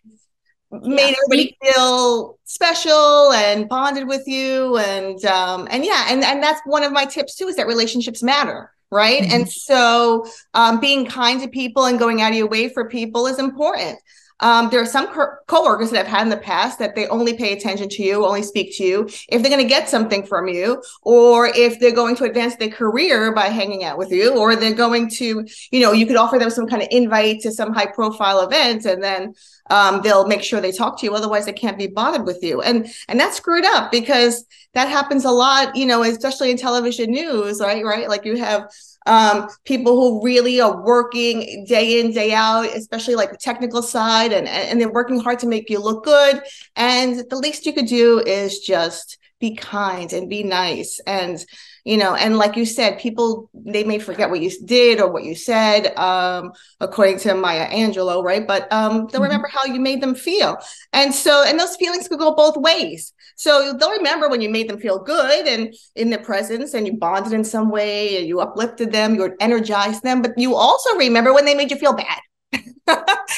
made 0.71 1.11
yeah. 1.11 1.15
everybody 1.25 1.57
feel 1.63 2.37
special 2.43 3.31
and 3.31 3.69
bonded 3.69 4.05
with 4.07 4.27
you 4.27 4.77
and 4.77 5.23
um 5.25 5.69
and 5.71 5.85
yeah 5.85 6.07
and 6.09 6.23
and 6.25 6.43
that's 6.43 6.59
one 6.65 6.83
of 6.83 6.91
my 6.91 7.05
tips 7.05 7.35
too 7.35 7.47
is 7.47 7.55
that 7.55 7.67
relationships 7.67 8.21
matter 8.21 8.69
right? 8.91 9.23
Mm-hmm. 9.23 9.33
And 9.33 9.49
so 9.49 10.27
um, 10.53 10.79
being 10.79 11.05
kind 11.05 11.41
to 11.41 11.47
people 11.47 11.85
and 11.85 11.97
going 11.97 12.21
out 12.21 12.31
of 12.31 12.37
your 12.37 12.49
way 12.49 12.69
for 12.69 12.89
people 12.89 13.27
is 13.27 13.39
important. 13.39 13.97
Um, 14.41 14.69
there 14.69 14.81
are 14.81 14.85
some 14.85 15.07
co- 15.07 15.35
coworkers 15.47 15.91
that 15.91 15.99
I've 16.01 16.11
had 16.11 16.23
in 16.23 16.29
the 16.29 16.37
past 16.37 16.79
that 16.79 16.95
they 16.95 17.07
only 17.07 17.33
pay 17.35 17.53
attention 17.53 17.89
to 17.89 18.03
you, 18.03 18.25
only 18.25 18.43
speak 18.43 18.75
to 18.77 18.83
you 18.83 19.09
if 19.29 19.41
they're 19.41 19.51
going 19.51 19.63
to 19.63 19.69
get 19.69 19.89
something 19.89 20.25
from 20.25 20.47
you, 20.47 20.83
or 21.03 21.47
if 21.47 21.79
they're 21.79 21.93
going 21.93 22.15
to 22.17 22.23
advance 22.25 22.55
their 22.55 22.69
career 22.69 23.33
by 23.33 23.47
hanging 23.47 23.83
out 23.83 23.97
with 23.97 24.11
you, 24.11 24.35
or 24.35 24.55
they're 24.55 24.73
going 24.73 25.09
to, 25.09 25.45
you 25.71 25.79
know, 25.79 25.91
you 25.91 26.05
could 26.05 26.15
offer 26.15 26.39
them 26.39 26.49
some 26.49 26.67
kind 26.67 26.81
of 26.81 26.87
invite 26.91 27.41
to 27.41 27.51
some 27.51 27.73
high 27.73 27.85
profile 27.85 28.41
event, 28.41 28.85
and 28.85 29.03
then 29.03 29.33
um, 29.69 30.01
they'll 30.01 30.27
make 30.27 30.43
sure 30.43 30.59
they 30.59 30.71
talk 30.71 30.99
to 30.99 31.05
you. 31.05 31.13
Otherwise, 31.13 31.45
they 31.45 31.53
can't 31.53 31.77
be 31.77 31.87
bothered 31.87 32.25
with 32.25 32.43
you, 32.43 32.61
and 32.61 32.87
and 33.07 33.19
that's 33.19 33.37
screwed 33.37 33.65
up 33.65 33.91
because 33.91 34.45
that 34.73 34.87
happens 34.87 35.25
a 35.25 35.31
lot, 35.31 35.75
you 35.75 35.85
know, 35.85 36.03
especially 36.03 36.51
in 36.51 36.57
television 36.57 37.11
news, 37.11 37.59
right? 37.59 37.83
Right, 37.83 38.09
like 38.09 38.25
you 38.25 38.37
have 38.37 38.69
um, 39.05 39.47
people 39.65 39.95
who 39.95 40.23
really 40.23 40.61
are 40.61 40.83
working 40.83 41.65
day 41.67 41.99
in 41.99 42.11
day 42.11 42.33
out 42.33 42.67
especially 42.75 43.15
like 43.15 43.31
the 43.31 43.37
technical 43.37 43.81
side 43.81 44.31
and 44.31 44.47
and 44.47 44.79
they're 44.79 44.91
working 44.91 45.19
hard 45.19 45.39
to 45.39 45.47
make 45.47 45.69
you 45.69 45.79
look 45.79 46.03
good. 46.03 46.41
And 46.75 47.23
the 47.29 47.37
least 47.37 47.65
you 47.65 47.73
could 47.73 47.87
do 47.87 48.19
is 48.19 48.59
just 48.59 49.17
be 49.39 49.55
kind 49.55 50.13
and 50.13 50.29
be 50.29 50.43
nice. 50.43 50.99
And 51.05 51.43
you 51.83 51.97
know 51.97 52.15
and 52.15 52.37
like 52.37 52.55
you 52.55 52.65
said 52.65 52.99
people 52.99 53.49
they 53.53 53.83
may 53.83 53.99
forget 53.99 54.29
what 54.29 54.41
you 54.41 54.51
did 54.65 54.99
or 54.99 55.11
what 55.11 55.23
you 55.23 55.35
said 55.35 55.95
um 55.97 56.51
according 56.79 57.17
to 57.17 57.33
maya 57.33 57.69
angelou 57.69 58.23
right 58.23 58.47
but 58.47 58.71
um 58.71 58.91
they'll 58.91 59.05
mm-hmm. 59.07 59.23
remember 59.23 59.47
how 59.47 59.65
you 59.65 59.79
made 59.79 60.01
them 60.01 60.15
feel 60.15 60.57
and 60.93 61.13
so 61.13 61.43
and 61.45 61.59
those 61.59 61.75
feelings 61.75 62.07
could 62.07 62.19
go 62.19 62.35
both 62.35 62.57
ways 62.57 63.13
so 63.35 63.73
they'll 63.73 63.91
remember 63.91 64.29
when 64.29 64.41
you 64.41 64.49
made 64.49 64.69
them 64.69 64.79
feel 64.79 64.99
good 64.99 65.47
and 65.47 65.73
in 65.95 66.09
their 66.09 66.23
presence 66.23 66.73
and 66.73 66.85
you 66.85 66.93
bonded 66.93 67.33
in 67.33 67.43
some 67.43 67.69
way 67.69 68.17
and 68.17 68.27
you 68.27 68.39
uplifted 68.39 68.91
them 68.91 69.15
you 69.15 69.35
energized 69.39 70.03
them 70.03 70.21
but 70.21 70.31
you 70.37 70.55
also 70.55 70.95
remember 70.97 71.33
when 71.33 71.45
they 71.45 71.55
made 71.55 71.71
you 71.71 71.77
feel 71.77 71.93
bad 71.93 72.21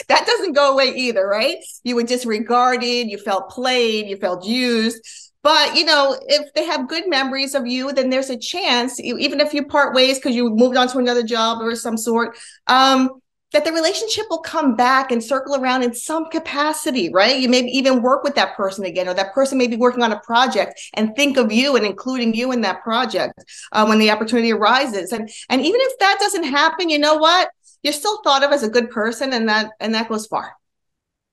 that 0.07 0.23
doesn't 0.25 0.53
go 0.53 0.71
away 0.71 0.93
either, 0.95 1.27
right? 1.27 1.57
You 1.83 1.95
were 1.95 2.03
disregarded, 2.03 3.07
you 3.09 3.17
felt 3.17 3.49
played, 3.49 4.07
you 4.07 4.17
felt 4.17 4.45
used. 4.45 4.99
But 5.43 5.75
you 5.75 5.85
know, 5.85 6.17
if 6.27 6.53
they 6.53 6.65
have 6.65 6.87
good 6.87 7.09
memories 7.09 7.53
of 7.53 7.67
you, 7.67 7.91
then 7.91 8.09
there's 8.09 8.29
a 8.29 8.37
chance, 8.37 8.99
even 8.99 9.41
if 9.41 9.53
you 9.53 9.65
part 9.65 9.93
ways 9.93 10.17
because 10.17 10.35
you 10.35 10.49
moved 10.49 10.77
on 10.77 10.87
to 10.87 10.97
another 10.97 11.23
job 11.23 11.61
or 11.61 11.75
some 11.75 11.97
sort, 11.97 12.37
um, 12.67 13.09
that 13.51 13.65
the 13.65 13.71
relationship 13.71 14.25
will 14.29 14.41
come 14.41 14.75
back 14.75 15.11
and 15.11 15.23
circle 15.23 15.55
around 15.55 15.83
in 15.83 15.93
some 15.93 16.25
capacity, 16.31 17.11
right? 17.13 17.39
You 17.39 17.49
maybe 17.49 17.69
even 17.69 18.01
work 18.01 18.23
with 18.23 18.35
that 18.35 18.55
person 18.55 18.83
again, 18.85 19.07
or 19.07 19.13
that 19.13 19.33
person 19.33 19.57
may 19.57 19.67
be 19.67 19.75
working 19.75 20.01
on 20.01 20.11
a 20.11 20.19
project 20.21 20.79
and 20.95 21.15
think 21.15 21.37
of 21.37 21.51
you 21.51 21.75
and 21.75 21.85
including 21.85 22.33
you 22.33 22.51
in 22.51 22.61
that 22.61 22.81
project 22.81 23.33
uh, 23.71 23.85
when 23.85 23.99
the 23.99 24.11
opportunity 24.11 24.51
arises. 24.51 25.11
And 25.11 25.29
and 25.49 25.61
even 25.61 25.81
if 25.81 25.99
that 25.99 26.17
doesn't 26.19 26.45
happen, 26.45 26.89
you 26.89 26.99
know 26.99 27.17
what? 27.17 27.49
You're 27.83 27.93
still 27.93 28.21
thought 28.23 28.43
of 28.43 28.51
as 28.51 28.63
a 28.63 28.69
good 28.69 28.89
person, 28.89 29.33
and 29.33 29.47
that 29.49 29.71
and 29.79 29.93
that 29.93 30.09
goes 30.09 30.25
far. 30.25 30.53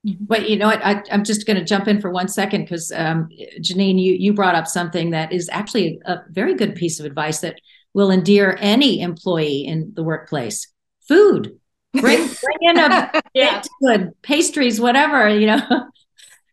But 0.03 0.49
you 0.49 0.57
know 0.57 0.67
what? 0.67 0.85
I, 0.85 1.03
am 1.11 1.25
just 1.25 1.47
going 1.47 1.59
to 1.59 1.65
jump 1.65 1.87
in 1.87 2.01
for 2.01 2.11
one 2.11 2.29
second 2.29 2.63
because 2.63 2.91
um, 2.93 3.29
Janine, 3.61 4.03
you 4.03 4.15
you 4.15 4.33
brought 4.33 4.55
up 4.55 4.67
something 4.67 5.11
that 5.11 5.33
is 5.33 5.51
actually 5.53 6.01
a, 6.07 6.13
a 6.13 6.25
very 6.31 6.55
good 6.55 6.75
piece 6.75 6.99
of 7.01 7.07
advice 7.07 7.41
that 7.41 7.61
will 7.93 8.11
endear 8.11 8.57
any 8.61 9.01
employee 9.01 9.65
in 9.67 9.93
the 9.95 10.03
workplace. 10.03 10.73
Food. 11.07 11.59
Bring 11.93 12.19
bring 12.43 12.59
in 12.63 12.79
a 12.79 13.23
yeah. 13.35 13.63
good 13.83 14.13
pastries, 14.23 14.81
whatever 14.81 15.29
you 15.29 15.47
know. 15.47 15.89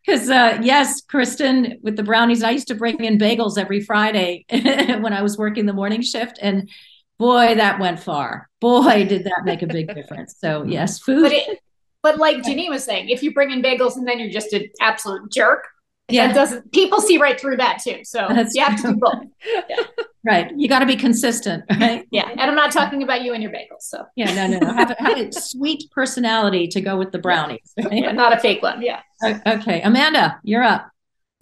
Because 0.06 0.30
uh, 0.30 0.58
yes, 0.62 1.02
Kristen, 1.02 1.80
with 1.82 1.96
the 1.96 2.02
brownies, 2.02 2.42
I 2.42 2.52
used 2.52 2.68
to 2.68 2.74
bring 2.74 3.04
in 3.04 3.18
bagels 3.18 3.58
every 3.58 3.82
Friday 3.82 4.46
when 4.48 5.12
I 5.12 5.20
was 5.20 5.36
working 5.36 5.66
the 5.66 5.74
morning 5.74 6.00
shift, 6.00 6.38
and 6.40 6.70
boy, 7.18 7.56
that 7.56 7.78
went 7.78 8.00
far. 8.00 8.48
Boy, 8.58 9.04
did 9.06 9.24
that 9.24 9.42
make 9.44 9.60
a 9.60 9.66
big 9.66 9.94
difference. 9.94 10.36
So 10.38 10.62
yes, 10.62 10.98
food. 10.98 11.24
But 11.24 11.32
it, 11.32 11.58
but 12.02 12.18
like 12.18 12.38
Janine 12.38 12.70
was 12.70 12.84
saying, 12.84 13.08
if 13.08 13.22
you 13.22 13.32
bring 13.32 13.50
in 13.50 13.62
bagels 13.62 13.96
and 13.96 14.06
then 14.06 14.18
you're 14.18 14.30
just 14.30 14.52
an 14.52 14.68
absolute 14.80 15.30
jerk, 15.32 15.66
yeah, 16.08 16.32
doesn't 16.32 16.72
people 16.72 17.00
see 17.00 17.18
right 17.18 17.38
through 17.38 17.58
that 17.58 17.80
too? 17.82 18.00
So 18.02 18.26
That's 18.30 18.54
you 18.54 18.64
have 18.64 18.80
true. 18.80 18.90
to 18.90 18.94
do 18.94 19.00
both. 19.00 19.62
Yeah. 19.68 19.76
Right, 20.24 20.50
you 20.56 20.68
got 20.68 20.80
to 20.80 20.86
be 20.86 20.96
consistent, 20.96 21.64
right? 21.80 22.06
Yeah, 22.10 22.28
and 22.28 22.40
I'm 22.40 22.56
not 22.56 22.72
talking 22.72 23.02
about 23.02 23.22
you 23.22 23.32
and 23.32 23.42
your 23.42 23.52
bagels. 23.52 23.82
So 23.82 24.04
yeah, 24.16 24.34
no, 24.34 24.46
no, 24.48 24.58
no. 24.58 24.74
Have 24.74 24.90
a, 24.90 24.96
have 24.98 25.16
a 25.16 25.32
sweet 25.32 25.84
personality 25.92 26.66
to 26.68 26.80
go 26.80 26.98
with 26.98 27.12
the 27.12 27.18
brownies. 27.18 27.72
Right? 27.78 27.92
Yeah, 28.02 28.12
not 28.12 28.34
a 28.34 28.38
fake 28.38 28.60
one. 28.60 28.82
Yeah. 28.82 29.00
Okay, 29.24 29.80
Amanda, 29.80 30.38
you're 30.42 30.64
up. 30.64 30.90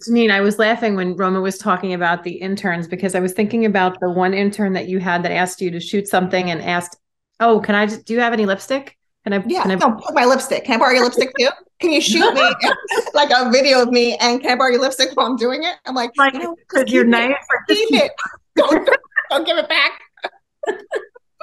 Janine, 0.03 0.31
I 0.31 0.41
was 0.41 0.59
laughing 0.59 0.95
when 0.95 1.15
Roma 1.15 1.41
was 1.41 1.57
talking 1.57 1.95
about 1.95 2.23
the 2.23 2.33
interns 2.33 2.87
because 2.87 3.15
I 3.15 3.19
was 3.19 3.33
thinking 3.33 3.65
about 3.65 3.99
the 3.99 4.09
one 4.09 4.33
intern 4.33 4.73
that 4.73 4.87
you 4.87 4.99
had 4.99 5.23
that 5.23 5.31
asked 5.31 5.59
you 5.59 5.71
to 5.71 5.79
shoot 5.79 6.07
something 6.07 6.51
and 6.51 6.61
asked, 6.61 6.97
"Oh, 7.39 7.59
can 7.59 7.73
I 7.75 7.87
just 7.87 8.05
do 8.05 8.13
you 8.13 8.19
have 8.19 8.31
any 8.31 8.45
lipstick?" 8.45 8.96
Can 9.27 9.41
I? 9.41 9.45
Yeah, 9.45 9.63
can 9.63 9.71
I 9.71 9.75
no, 9.75 9.91
put 9.91 10.15
my 10.15 10.23
lipstick. 10.23 10.63
Can 10.63 10.75
I 10.75 10.77
borrow 10.77 10.93
your 10.93 11.03
lipstick 11.03 11.33
too? 11.37 11.49
Can 11.81 11.91
you 11.91 11.99
shoot 11.99 12.33
me 12.33 12.41
like 13.13 13.29
a 13.29 13.51
video 13.51 13.81
of 13.81 13.89
me 13.89 14.15
and 14.21 14.39
can 14.41 14.51
I 14.51 14.55
borrow 14.55 14.71
your 14.71 14.79
lipstick 14.79 15.09
while 15.15 15.27
I'm 15.27 15.35
doing 15.35 15.63
it? 15.63 15.75
I'm 15.85 15.95
like, 15.95 16.11
like 16.17 16.33
you 16.33 16.39
know, 16.39 16.55
you're 16.87 17.03
nice. 17.03 17.35
Keep 17.67 17.91
it. 17.91 18.11
Don't, 18.55 18.85
don't, 18.85 18.99
don't 19.29 19.45
give 19.45 19.57
it 19.57 19.67
back. 19.67 19.99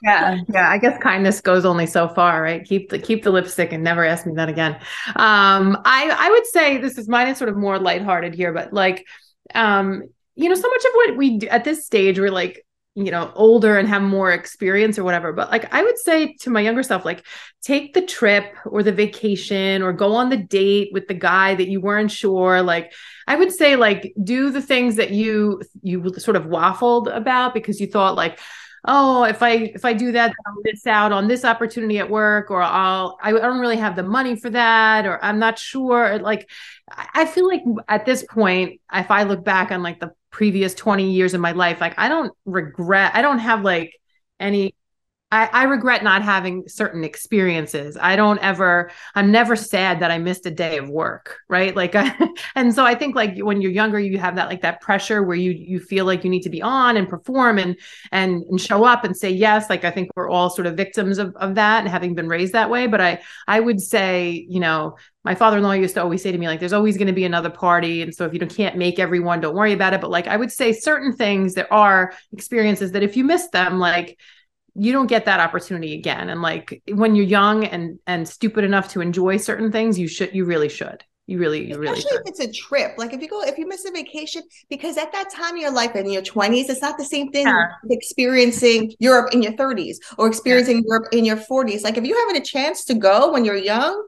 yeah 0.03 0.39
yeah 0.53 0.69
i 0.69 0.77
guess 0.77 1.01
kindness 1.01 1.41
goes 1.41 1.65
only 1.65 1.87
so 1.87 2.09
far 2.09 2.43
right 2.43 2.65
keep 2.65 2.91
the 2.91 2.99
keep 2.99 3.23
the 3.23 3.31
lipstick 3.31 3.73
and 3.73 3.83
never 3.83 4.05
ask 4.05 4.27
me 4.27 4.35
that 4.35 4.51
again 4.51 4.73
um 5.17 5.79
i 5.87 6.15
i 6.19 6.29
would 6.31 6.47
say 6.47 6.77
this 6.77 6.99
is 6.99 7.09
mine 7.09 7.29
is 7.29 7.39
sort 7.39 7.49
of 7.49 7.57
more 7.57 7.79
lighthearted 7.79 8.35
here 8.35 8.53
but 8.53 8.73
like 8.73 9.07
um 9.55 10.03
you 10.35 10.49
know 10.49 10.55
so 10.55 10.69
much 10.69 10.85
of 10.85 10.91
what 10.93 11.17
we 11.17 11.39
do 11.39 11.47
at 11.47 11.65
this 11.65 11.87
stage 11.87 12.19
we're 12.19 12.31
like 12.31 12.67
you 12.95 13.11
know 13.11 13.33
older 13.35 13.77
and 13.77 13.89
have 13.89 14.03
more 14.03 14.31
experience 14.31 14.99
or 14.99 15.05
whatever. 15.05 15.33
But 15.33 15.51
like 15.51 15.73
i 15.75 15.83
would 15.83 15.99
say 15.99 16.35
to 16.41 16.51
my 16.51 16.61
younger 16.61 16.83
self 16.83 17.05
like 17.05 17.25
take 17.63 17.95
the 17.95 18.03
trip 18.03 18.55
or 18.67 18.83
the 18.83 18.93
vacation 18.93 19.83
or 19.83 19.93
go 19.93 20.15
on 20.15 20.31
the 20.31 20.37
date 20.37 20.91
with 20.93 21.09
the 21.09 21.15
guy 21.15 21.55
that 21.55 21.69
you 21.69 21.81
weren't 21.81 22.11
sure. 22.11 22.63
Like 22.63 22.93
i 23.27 23.37
would 23.37 23.53
say 23.53 23.77
like 23.77 24.13
do 24.23 24.51
the 24.51 24.63
things 24.63 24.97
that 24.97 25.11
you 25.11 25.61
you 25.83 26.13
sort 26.19 26.37
of 26.37 26.45
waffled 26.45 27.15
about 27.15 27.55
because 27.55 27.81
you 27.81 27.87
thought 27.87 28.15
like 28.17 28.39
oh 28.87 29.25
if 29.25 29.43
i 29.43 29.53
if 29.75 29.85
i 29.87 29.95
do 29.95 30.13
that 30.13 30.31
i'll 30.47 30.57
miss 30.63 30.87
out 30.87 31.11
on 31.11 31.27
this 31.27 31.43
opportunity 31.43 31.99
at 31.99 32.11
work 32.11 32.51
or 32.51 32.61
i'll 32.61 33.17
i 33.23 33.33
don't 33.33 33.59
really 33.59 33.79
have 33.79 33.97
the 33.97 34.03
money 34.03 34.37
for 34.37 34.51
that 34.51 35.07
or 35.07 35.23
i'm 35.25 35.39
not 35.39 35.59
sure. 35.59 36.19
Like 36.19 36.49
i 36.97 37.25
feel 37.25 37.49
like 37.49 37.63
at 37.89 38.05
this 38.05 38.23
point 38.23 38.81
if 38.93 39.11
i 39.11 39.23
look 39.23 39.43
back 39.43 39.73
on 39.73 39.83
like 39.83 40.01
the 40.01 40.13
previous 40.35 40.75
20 40.75 41.13
years 41.13 41.33
of 41.33 41.41
my 41.41 41.53
life 41.53 41.81
like 41.81 41.95
i 41.97 42.09
don't 42.09 42.33
regret 42.45 43.13
i 43.15 43.23
don't 43.23 43.39
have 43.39 43.63
like 43.63 43.93
any 44.41 44.75
I, 45.33 45.47
I, 45.47 45.63
regret 45.65 46.05
not 46.05 46.23
having 46.23 46.69
certain 46.69 47.03
experiences. 47.03 47.99
I 48.01 48.15
don't 48.15 48.39
ever, 48.39 48.93
I'm 49.17 49.33
never 49.33 49.57
sad 49.57 49.99
that 49.99 50.13
I 50.13 50.19
missed 50.19 50.47
a 50.47 50.51
day 50.51 50.79
of 50.79 50.89
work, 50.89 51.41
right? 51.49 51.75
Like, 51.75 51.97
I, 51.97 52.15
and 52.55 52.73
so 52.73 52.85
I 52.85 52.95
think 52.95 53.17
like 53.17 53.39
when 53.39 53.61
you're 53.61 53.73
younger, 53.73 53.99
you 53.99 54.17
have 54.19 54.37
that 54.37 54.49
like 54.49 54.63
that 54.63 54.81
pressure 54.81 55.25
where 55.25 55.37
you 55.37 55.51
you 55.51 55.81
feel 55.81 56.05
like 56.05 56.23
you 56.23 56.31
need 56.31 56.43
to 56.43 56.51
be 56.51 56.63
on 56.63 56.97
and 56.97 57.09
perform 57.09 57.59
and 57.59 57.77
and 58.13 58.45
and 58.45 58.61
show 58.61 58.85
up 58.85 59.05
and 59.05 59.17
say 59.17 59.31
yes. 59.31 59.69
Like 59.69 59.85
I 59.85 59.91
think 59.91 60.11
we're 60.15 60.31
all 60.31 60.51
sort 60.51 60.67
of 60.67 60.77
victims 60.77 61.19
of 61.19 61.35
of 61.37 61.57
that 61.57 61.81
and 61.81 61.89
having 61.89 62.15
been 62.15 62.29
raised 62.29 62.53
that 62.53 62.71
way. 62.71 62.87
But 62.87 63.01
I 63.01 63.21
I 63.49 63.59
would 63.59 63.81
say, 63.81 64.47
you 64.49 64.61
know, 64.61 64.97
my 65.25 65.35
father-in-law 65.35 65.73
used 65.73 65.95
to 65.95 66.03
always 66.03 66.23
say 66.23 66.31
to 66.31 66.39
me 66.39 66.47
like 66.47 66.61
there's 66.61 66.73
always 66.73 66.97
going 66.97 67.09
to 67.09 67.13
be 67.13 67.25
another 67.25 67.51
party 67.51 68.03
and 68.03 68.15
so 68.15 68.25
if 68.25 68.33
you 68.33 68.39
don't 68.39 68.55
can't 68.55 68.77
make 68.77 68.99
everyone 68.99 69.41
don't 69.41 69.55
worry 69.55 69.73
about 69.73 69.95
it 69.95 70.01
but 70.03 70.11
like 70.11 70.27
i 70.27 70.37
would 70.37 70.53
say 70.53 70.71
certain 70.71 71.15
things 71.15 71.55
there 71.55 71.73
are 71.73 72.13
experiences 72.33 72.93
that 72.93 73.03
if 73.03 73.17
you 73.17 73.25
miss 73.25 73.49
them 73.49 73.79
like 73.79 74.19
you 74.75 74.93
don't 74.93 75.07
get 75.07 75.25
that 75.27 75.41
opportunity 75.41 75.95
again. 75.95 76.29
And 76.29 76.43
like 76.43 76.83
when 76.89 77.15
you're 77.15 77.27
young 77.27 77.65
and 77.65 77.99
and 78.07 78.29
stupid 78.29 78.65
enough 78.65 78.89
to 78.93 79.01
enjoy 79.01 79.37
certain 79.37 79.71
things 79.71 79.99
you 79.99 80.09
should 80.09 80.35
you 80.35 80.45
really 80.45 80.69
should. 80.69 81.05
You 81.27 81.39
really 81.39 81.71
you 81.71 81.79
really 81.79 81.99
especially 81.99 82.19
if 82.19 82.23
it's 82.27 82.41
a 82.41 82.53
trip. 82.53 82.99
Like 82.99 83.15
if 83.15 83.23
you 83.23 83.29
go 83.29 83.43
if 83.43 83.57
you 83.57 83.67
miss 83.67 83.87
a 83.87 83.91
vacation 83.91 84.43
because 84.69 84.99
at 84.99 85.11
that 85.13 85.31
time 85.31 85.55
in 85.55 85.63
your 85.63 85.71
life 85.71 85.97
in 85.97 86.11
your 86.11 86.23
20s 86.23 86.69
it's 86.69 86.83
not 86.83 86.99
the 86.99 87.05
same 87.05 87.31
thing 87.31 87.47
yeah. 87.47 87.69
experiencing 87.89 88.93
europe 88.99 89.33
in 89.33 89.43
your 89.43 89.53
30s 89.53 89.97
or 90.19 90.27
experiencing 90.27 90.79
yeah. 90.79 90.83
europe 90.89 91.07
in 91.13 91.25
your 91.25 91.37
40s 91.37 91.83
like 91.83 91.97
if 91.97 92.05
you 92.05 92.15
having 92.27 92.41
a 92.41 92.45
chance 92.45 92.85
to 92.85 92.95
go 92.95 93.33
when 93.33 93.45
you're 93.45 93.57
young 93.57 94.07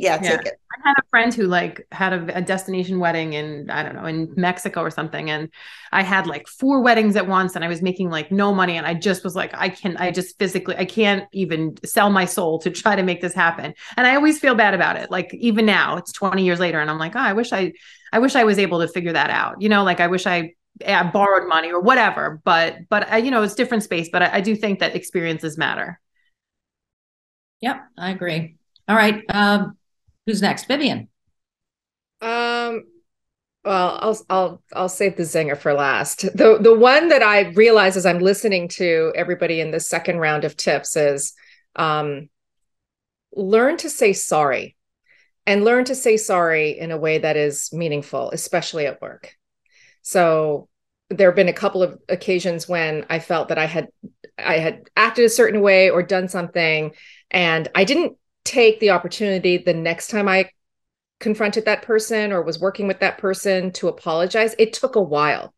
yeah, 0.00 0.18
yeah. 0.22 0.36
take 0.36 0.46
it. 0.46 0.60
I 0.70 0.88
had 0.88 0.94
a 0.98 1.06
friend 1.10 1.34
who 1.34 1.44
like 1.44 1.86
had 1.92 2.12
a, 2.12 2.38
a, 2.38 2.42
destination 2.42 3.00
wedding 3.00 3.32
in 3.32 3.68
I 3.70 3.82
don't 3.82 3.94
know 3.94 4.04
in 4.04 4.32
Mexico 4.36 4.80
or 4.80 4.90
something, 4.90 5.30
and 5.30 5.48
I 5.92 6.02
had 6.02 6.26
like 6.26 6.46
four 6.46 6.80
weddings 6.80 7.16
at 7.16 7.26
once, 7.26 7.56
and 7.56 7.64
I 7.64 7.68
was 7.68 7.82
making 7.82 8.10
like 8.10 8.30
no 8.30 8.54
money, 8.54 8.76
and 8.76 8.86
I 8.86 8.94
just 8.94 9.24
was 9.24 9.34
like, 9.34 9.50
I 9.54 9.68
can, 9.68 9.96
I 9.96 10.10
just 10.10 10.38
physically, 10.38 10.76
I 10.76 10.84
can't 10.84 11.24
even 11.32 11.76
sell 11.84 12.10
my 12.10 12.24
soul 12.24 12.58
to 12.60 12.70
try 12.70 12.96
to 12.96 13.02
make 13.02 13.20
this 13.20 13.34
happen, 13.34 13.74
and 13.96 14.06
I 14.06 14.14
always 14.14 14.38
feel 14.38 14.54
bad 14.54 14.74
about 14.74 14.96
it. 14.96 15.10
Like 15.10 15.34
even 15.34 15.66
now, 15.66 15.96
it's 15.96 16.12
twenty 16.12 16.44
years 16.44 16.60
later, 16.60 16.80
and 16.80 16.90
I'm 16.90 16.98
like, 16.98 17.16
oh, 17.16 17.20
I 17.20 17.32
wish 17.32 17.52
I, 17.52 17.72
I 18.12 18.18
wish 18.18 18.36
I 18.36 18.44
was 18.44 18.58
able 18.58 18.80
to 18.80 18.88
figure 18.88 19.12
that 19.12 19.30
out. 19.30 19.60
You 19.60 19.68
know, 19.68 19.84
like 19.84 20.00
I 20.00 20.06
wish 20.06 20.26
I 20.26 20.54
I 20.86 21.02
borrowed 21.04 21.48
money 21.48 21.72
or 21.72 21.80
whatever, 21.80 22.40
but 22.44 22.76
but 22.88 23.10
I, 23.10 23.18
you 23.18 23.30
know, 23.30 23.42
it's 23.42 23.54
different 23.54 23.82
space, 23.82 24.08
but 24.12 24.22
I, 24.22 24.36
I 24.36 24.40
do 24.40 24.54
think 24.54 24.78
that 24.78 24.94
experiences 24.94 25.58
matter. 25.58 26.00
Yep, 27.60 27.80
I 27.98 28.10
agree. 28.10 28.56
All 28.88 28.96
right. 28.96 29.22
Um, 29.28 29.77
Who's 30.28 30.42
next? 30.42 30.66
Vivian. 30.66 31.08
Um 32.20 32.84
well, 33.64 33.98
I'll 34.02 34.18
I'll 34.28 34.62
I'll 34.74 34.88
save 34.90 35.16
the 35.16 35.22
zinger 35.22 35.56
for 35.56 35.72
last. 35.72 36.20
The 36.36 36.58
the 36.60 36.76
one 36.76 37.08
that 37.08 37.22
I 37.22 37.48
realize 37.52 37.96
as 37.96 38.04
I'm 38.04 38.18
listening 38.18 38.68
to 38.80 39.10
everybody 39.16 39.58
in 39.60 39.70
the 39.70 39.80
second 39.80 40.18
round 40.18 40.44
of 40.44 40.54
tips 40.54 40.96
is 40.96 41.32
um 41.76 42.28
learn 43.32 43.78
to 43.78 43.88
say 43.88 44.12
sorry. 44.12 44.76
and 45.46 45.64
learn 45.64 45.84
to 45.86 45.94
say 45.94 46.18
sorry 46.18 46.78
in 46.78 46.90
a 46.90 46.98
way 46.98 47.18
that 47.18 47.36
is 47.38 47.70
meaningful, 47.72 48.30
especially 48.32 48.86
at 48.86 49.00
work. 49.00 49.34
So 50.02 50.68
there 51.08 51.28
have 51.30 51.36
been 51.36 51.48
a 51.48 51.54
couple 51.54 51.82
of 51.82 51.98
occasions 52.10 52.68
when 52.68 53.06
I 53.08 53.18
felt 53.18 53.48
that 53.48 53.58
I 53.58 53.64
had 53.66 53.88
I 54.38 54.58
had 54.58 54.90
acted 54.94 55.24
a 55.24 55.30
certain 55.30 55.62
way 55.62 55.88
or 55.90 56.02
done 56.02 56.28
something 56.28 56.92
and 57.30 57.68
I 57.74 57.84
didn't 57.84 58.18
take 58.48 58.80
the 58.80 58.90
opportunity 58.90 59.58
the 59.58 59.74
next 59.74 60.08
time 60.08 60.26
I 60.26 60.50
confronted 61.20 61.66
that 61.66 61.82
person 61.82 62.32
or 62.32 62.42
was 62.42 62.58
working 62.58 62.88
with 62.88 63.00
that 63.00 63.18
person 63.18 63.72
to 63.72 63.88
apologize. 63.88 64.54
It 64.58 64.72
took 64.72 64.96
a 64.96 65.02
while. 65.02 65.52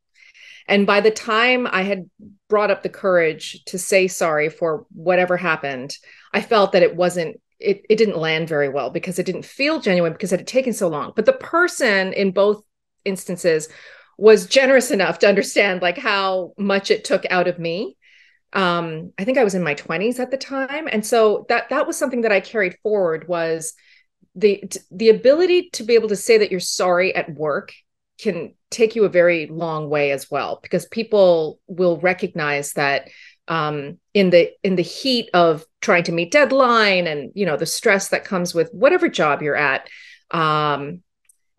And 0.66 0.86
by 0.86 1.00
the 1.00 1.10
time 1.10 1.68
I 1.70 1.82
had 1.82 2.10
brought 2.48 2.70
up 2.70 2.82
the 2.82 2.88
courage 2.88 3.62
to 3.66 3.78
say 3.78 4.08
sorry 4.08 4.48
for 4.48 4.86
whatever 4.92 5.36
happened, 5.36 5.96
I 6.32 6.40
felt 6.40 6.72
that 6.72 6.82
it 6.82 6.96
wasn't 6.96 7.40
it, 7.60 7.84
it 7.90 7.96
didn't 7.96 8.16
land 8.16 8.48
very 8.48 8.70
well 8.70 8.90
because 8.90 9.18
it 9.18 9.26
didn't 9.26 9.44
feel 9.44 9.80
genuine 9.80 10.12
because 10.12 10.32
it 10.32 10.40
had 10.40 10.46
taken 10.46 10.72
so 10.72 10.88
long. 10.88 11.12
But 11.14 11.26
the 11.26 11.34
person 11.34 12.12
in 12.14 12.32
both 12.32 12.62
instances 13.04 13.68
was 14.16 14.46
generous 14.46 14.90
enough 14.90 15.18
to 15.20 15.28
understand 15.28 15.82
like 15.82 15.98
how 15.98 16.54
much 16.58 16.90
it 16.90 17.04
took 17.04 17.24
out 17.30 17.48
of 17.48 17.58
me 17.58 17.96
um 18.52 19.12
i 19.18 19.24
think 19.24 19.38
i 19.38 19.44
was 19.44 19.54
in 19.54 19.62
my 19.62 19.74
20s 19.74 20.18
at 20.18 20.30
the 20.30 20.36
time. 20.36 20.88
And 20.90 21.04
so 21.04 21.46
that 21.48 21.68
that 21.70 21.86
was 21.86 21.96
something 21.96 22.22
that 22.22 22.32
i 22.32 22.40
carried 22.40 22.76
forward 22.82 23.28
was 23.28 23.74
the 24.34 24.62
the 24.90 25.08
ability 25.08 25.70
to 25.70 25.82
be 25.82 25.94
able 25.94 26.08
to 26.08 26.16
say 26.16 26.38
that 26.38 26.50
you're 26.50 26.60
sorry 26.60 27.14
at 27.14 27.34
work 27.34 27.72
can 28.20 28.54
take 28.70 28.94
you 28.94 29.04
a 29.04 29.08
very 29.08 29.46
long 29.46 29.88
way 29.88 30.12
as 30.12 30.30
well 30.30 30.60
because 30.62 30.86
people 30.86 31.58
will 31.66 31.98
recognize 31.98 32.74
that 32.74 33.08
um, 33.48 33.98
in 34.14 34.30
the 34.30 34.52
in 34.62 34.76
the 34.76 34.82
heat 34.82 35.28
of 35.34 35.64
trying 35.80 36.04
to 36.04 36.12
meet 36.12 36.30
deadline 36.30 37.06
and 37.06 37.32
you 37.34 37.46
know 37.46 37.56
the 37.56 37.66
stress 37.66 38.08
that 38.08 38.24
comes 38.24 38.54
with 38.54 38.70
whatever 38.72 39.08
job 39.08 39.42
you're 39.42 39.56
at 39.56 39.88
um, 40.30 41.02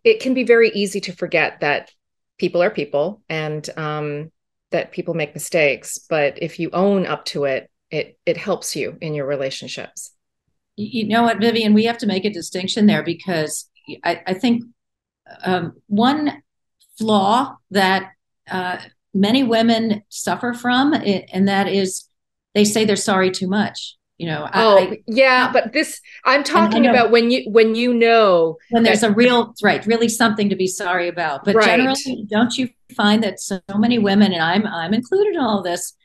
it 0.04 0.22
can 0.22 0.34
be 0.34 0.44
very 0.44 0.70
easy 0.70 1.02
to 1.02 1.12
forget 1.12 1.60
that 1.60 1.92
people 2.38 2.64
are 2.64 2.70
people 2.70 3.22
and 3.28 3.70
um, 3.78 4.32
that 4.72 4.92
people 4.92 5.14
make 5.14 5.34
mistakes 5.34 6.00
but 6.10 6.42
if 6.42 6.60
you 6.60 6.70
own 6.72 7.06
up 7.06 7.26
to 7.26 7.46
it 7.46 7.70
it 7.90 8.18
it 8.26 8.38
helps 8.38 8.76
you 8.76 8.98
in 9.02 9.14
your 9.14 9.26
relationships 9.26 10.12
you 10.76 11.08
know 11.08 11.24
what 11.24 11.40
vivian 11.40 11.74
we 11.74 11.86
have 11.86 11.98
to 11.98 12.08
make 12.08 12.26
a 12.26 12.30
distinction 12.30 12.86
there 12.86 13.04
because 13.04 13.70
i, 14.04 14.22
I 14.28 14.34
think 14.34 14.64
um, 15.44 15.74
one 15.88 16.42
flaw 16.98 17.58
that 17.72 18.12
uh, 18.50 18.78
many 19.14 19.44
women 19.44 20.04
suffer 20.10 20.54
from, 20.54 20.94
and 20.94 21.48
that 21.48 21.68
is 21.68 22.08
they 22.54 22.66
say 22.66 22.86
they're 22.86 22.96
sorry 22.96 23.32
too 23.32 23.48
much. 23.48 23.98
You 24.22 24.28
know, 24.28 24.48
oh 24.54 24.78
I, 24.78 25.02
yeah, 25.08 25.52
but 25.52 25.74
this 25.74 26.00
I'm 26.26 26.44
talking 26.44 26.86
about 26.86 27.10
when 27.10 27.32
you 27.32 27.50
when 27.50 27.74
you 27.74 27.92
know 27.92 28.60
when 28.70 28.84
there's 28.84 29.02
that, 29.02 29.10
a 29.10 29.14
real 29.16 29.56
right, 29.64 29.84
really 29.88 30.10
something 30.10 30.48
to 30.50 30.56
be 30.56 30.68
sorry 30.68 31.08
about. 31.08 31.44
But 31.44 31.56
right. 31.56 31.66
generally, 31.66 32.28
don't 32.30 32.56
you 32.56 32.70
find 32.96 33.24
that 33.24 33.40
so 33.40 33.60
many 33.76 33.98
women, 33.98 34.32
and 34.32 34.44
I'm 34.44 34.68
I'm 34.68 34.94
included 34.94 35.34
in 35.34 35.42
all 35.42 35.64
this, 35.64 35.96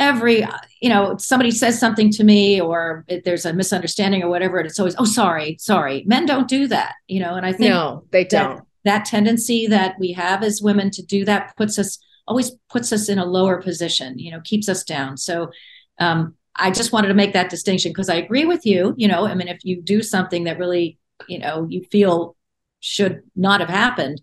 every 0.00 0.44
you 0.80 0.88
know 0.88 1.16
somebody 1.18 1.52
says 1.52 1.78
something 1.78 2.10
to 2.10 2.24
me 2.24 2.60
or 2.60 3.04
there's 3.24 3.46
a 3.46 3.52
misunderstanding 3.52 4.20
or 4.24 4.28
whatever 4.28 4.58
and 4.58 4.66
it's 4.66 4.80
always 4.80 4.96
oh 4.98 5.04
sorry 5.04 5.56
sorry 5.60 6.02
men 6.06 6.26
don't 6.26 6.48
do 6.48 6.66
that 6.66 6.94
you 7.06 7.20
know 7.20 7.34
and 7.34 7.46
i 7.46 7.52
think 7.52 7.70
no 7.70 8.02
they 8.10 8.24
don't 8.24 8.56
that, 8.56 8.64
that 8.84 9.04
tendency 9.04 9.68
that 9.68 9.94
we 10.00 10.10
have 10.10 10.42
as 10.42 10.60
women 10.60 10.90
to 10.90 11.04
do 11.04 11.24
that 11.24 11.54
puts 11.56 11.78
us 11.78 11.98
always 12.26 12.50
puts 12.68 12.92
us 12.92 13.08
in 13.08 13.18
a 13.18 13.24
lower 13.24 13.62
position 13.62 14.18
you 14.18 14.32
know 14.32 14.40
keeps 14.42 14.68
us 14.68 14.82
down 14.82 15.16
so 15.16 15.50
um, 16.00 16.34
i 16.56 16.70
just 16.70 16.92
wanted 16.92 17.08
to 17.08 17.14
make 17.14 17.32
that 17.32 17.50
distinction 17.50 17.90
because 17.90 18.08
i 18.08 18.14
agree 18.14 18.44
with 18.44 18.64
you 18.66 18.94
you 18.96 19.08
know 19.08 19.26
i 19.26 19.34
mean 19.34 19.48
if 19.48 19.58
you 19.64 19.80
do 19.80 20.02
something 20.02 20.44
that 20.44 20.58
really 20.58 20.98
you 21.28 21.38
know 21.38 21.66
you 21.68 21.82
feel 21.84 22.36
should 22.80 23.22
not 23.36 23.60
have 23.60 23.68
happened 23.68 24.20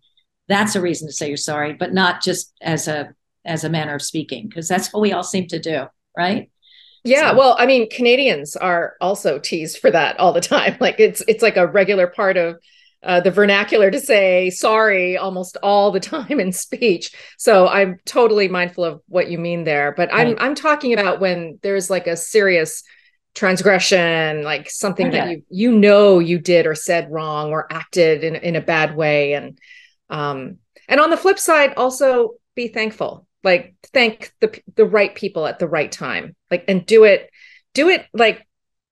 that's 0.48 0.76
a 0.76 0.82
reason 0.82 1.08
to 1.08 1.14
say 1.14 1.28
you're 1.28 1.38
sorry 1.38 1.74
but 1.74 1.94
not 1.94 2.22
just 2.22 2.54
as 2.62 2.88
a 2.88 3.14
as 3.46 3.64
a 3.64 3.70
manner 3.70 3.96
of 3.96 4.02
speaking 4.02 4.48
because 4.48 4.68
that's 4.68 4.92
what 4.92 5.02
we 5.02 5.14
all 5.14 5.24
seem 5.24 5.48
to 5.48 5.60
do 5.60 5.86
right 6.18 6.50
yeah 7.04 7.32
so. 7.32 7.38
well 7.38 7.56
i 7.60 7.66
mean 7.66 7.90
canadians 7.90 8.56
are 8.56 8.96
also 9.00 9.40
teased 9.40 9.78
for 9.78 9.92
that 9.92 10.20
all 10.20 10.34
the 10.34 10.42
time 10.42 10.76
like 10.82 11.00
it's 11.00 11.24
it's 11.28 11.44
like 11.44 11.58
a 11.58 11.68
regular 11.68 12.08
part 12.08 12.38
of 12.38 12.58
uh, 13.08 13.22
the 13.22 13.32
vernacular 13.32 13.90
to 13.90 14.00
say 14.00 14.50
sorry 14.50 15.18
almost 15.18 15.56
all 15.64 15.92
the 15.92 16.00
time 16.18 16.40
in 16.40 16.52
speech. 16.52 17.16
So 17.38 17.68
I'm 17.68 18.00
totally 18.06 18.50
mindful 18.50 18.84
of 18.84 19.02
what 19.08 19.32
you 19.32 19.40
mean 19.40 19.64
there. 19.64 19.94
But 19.96 20.14
I'm 20.14 20.28
right. 20.28 20.38
I'm 20.40 20.54
talking 20.54 20.94
about 20.94 21.20
when 21.20 21.58
there's 21.64 21.90
like 21.90 22.06
a 22.06 22.18
serious 22.18 22.84
transgression, 23.34 24.44
like 24.44 24.70
something 24.70 25.12
that 25.12 25.30
you 25.30 25.44
you 25.50 25.72
know 25.72 26.20
you 26.20 26.38
did 26.38 26.68
or 26.68 26.76
said 26.76 27.10
wrong 27.10 27.52
or 27.52 27.72
acted 27.72 28.24
in 28.24 28.36
in 28.36 28.56
a 28.56 28.62
bad 28.62 28.96
way, 28.96 29.34
and 29.34 29.58
um 30.10 30.58
and 30.90 31.00
on 31.00 31.10
the 31.10 31.18
flip 31.18 31.40
side, 31.40 31.74
also 31.76 32.32
be 32.56 32.68
thankful. 32.68 33.26
Like 33.42 33.76
thank 33.94 34.34
the 34.42 34.60
the 34.76 34.86
right 34.86 35.16
people 35.16 35.48
at 35.48 35.60
the 35.60 35.68
right 35.68 35.92
time. 35.92 36.36
Like 36.52 36.66
and 36.68 36.86
do 36.86 37.06
it 37.06 37.30
do 37.74 37.88
it 37.88 38.06
like 38.14 38.46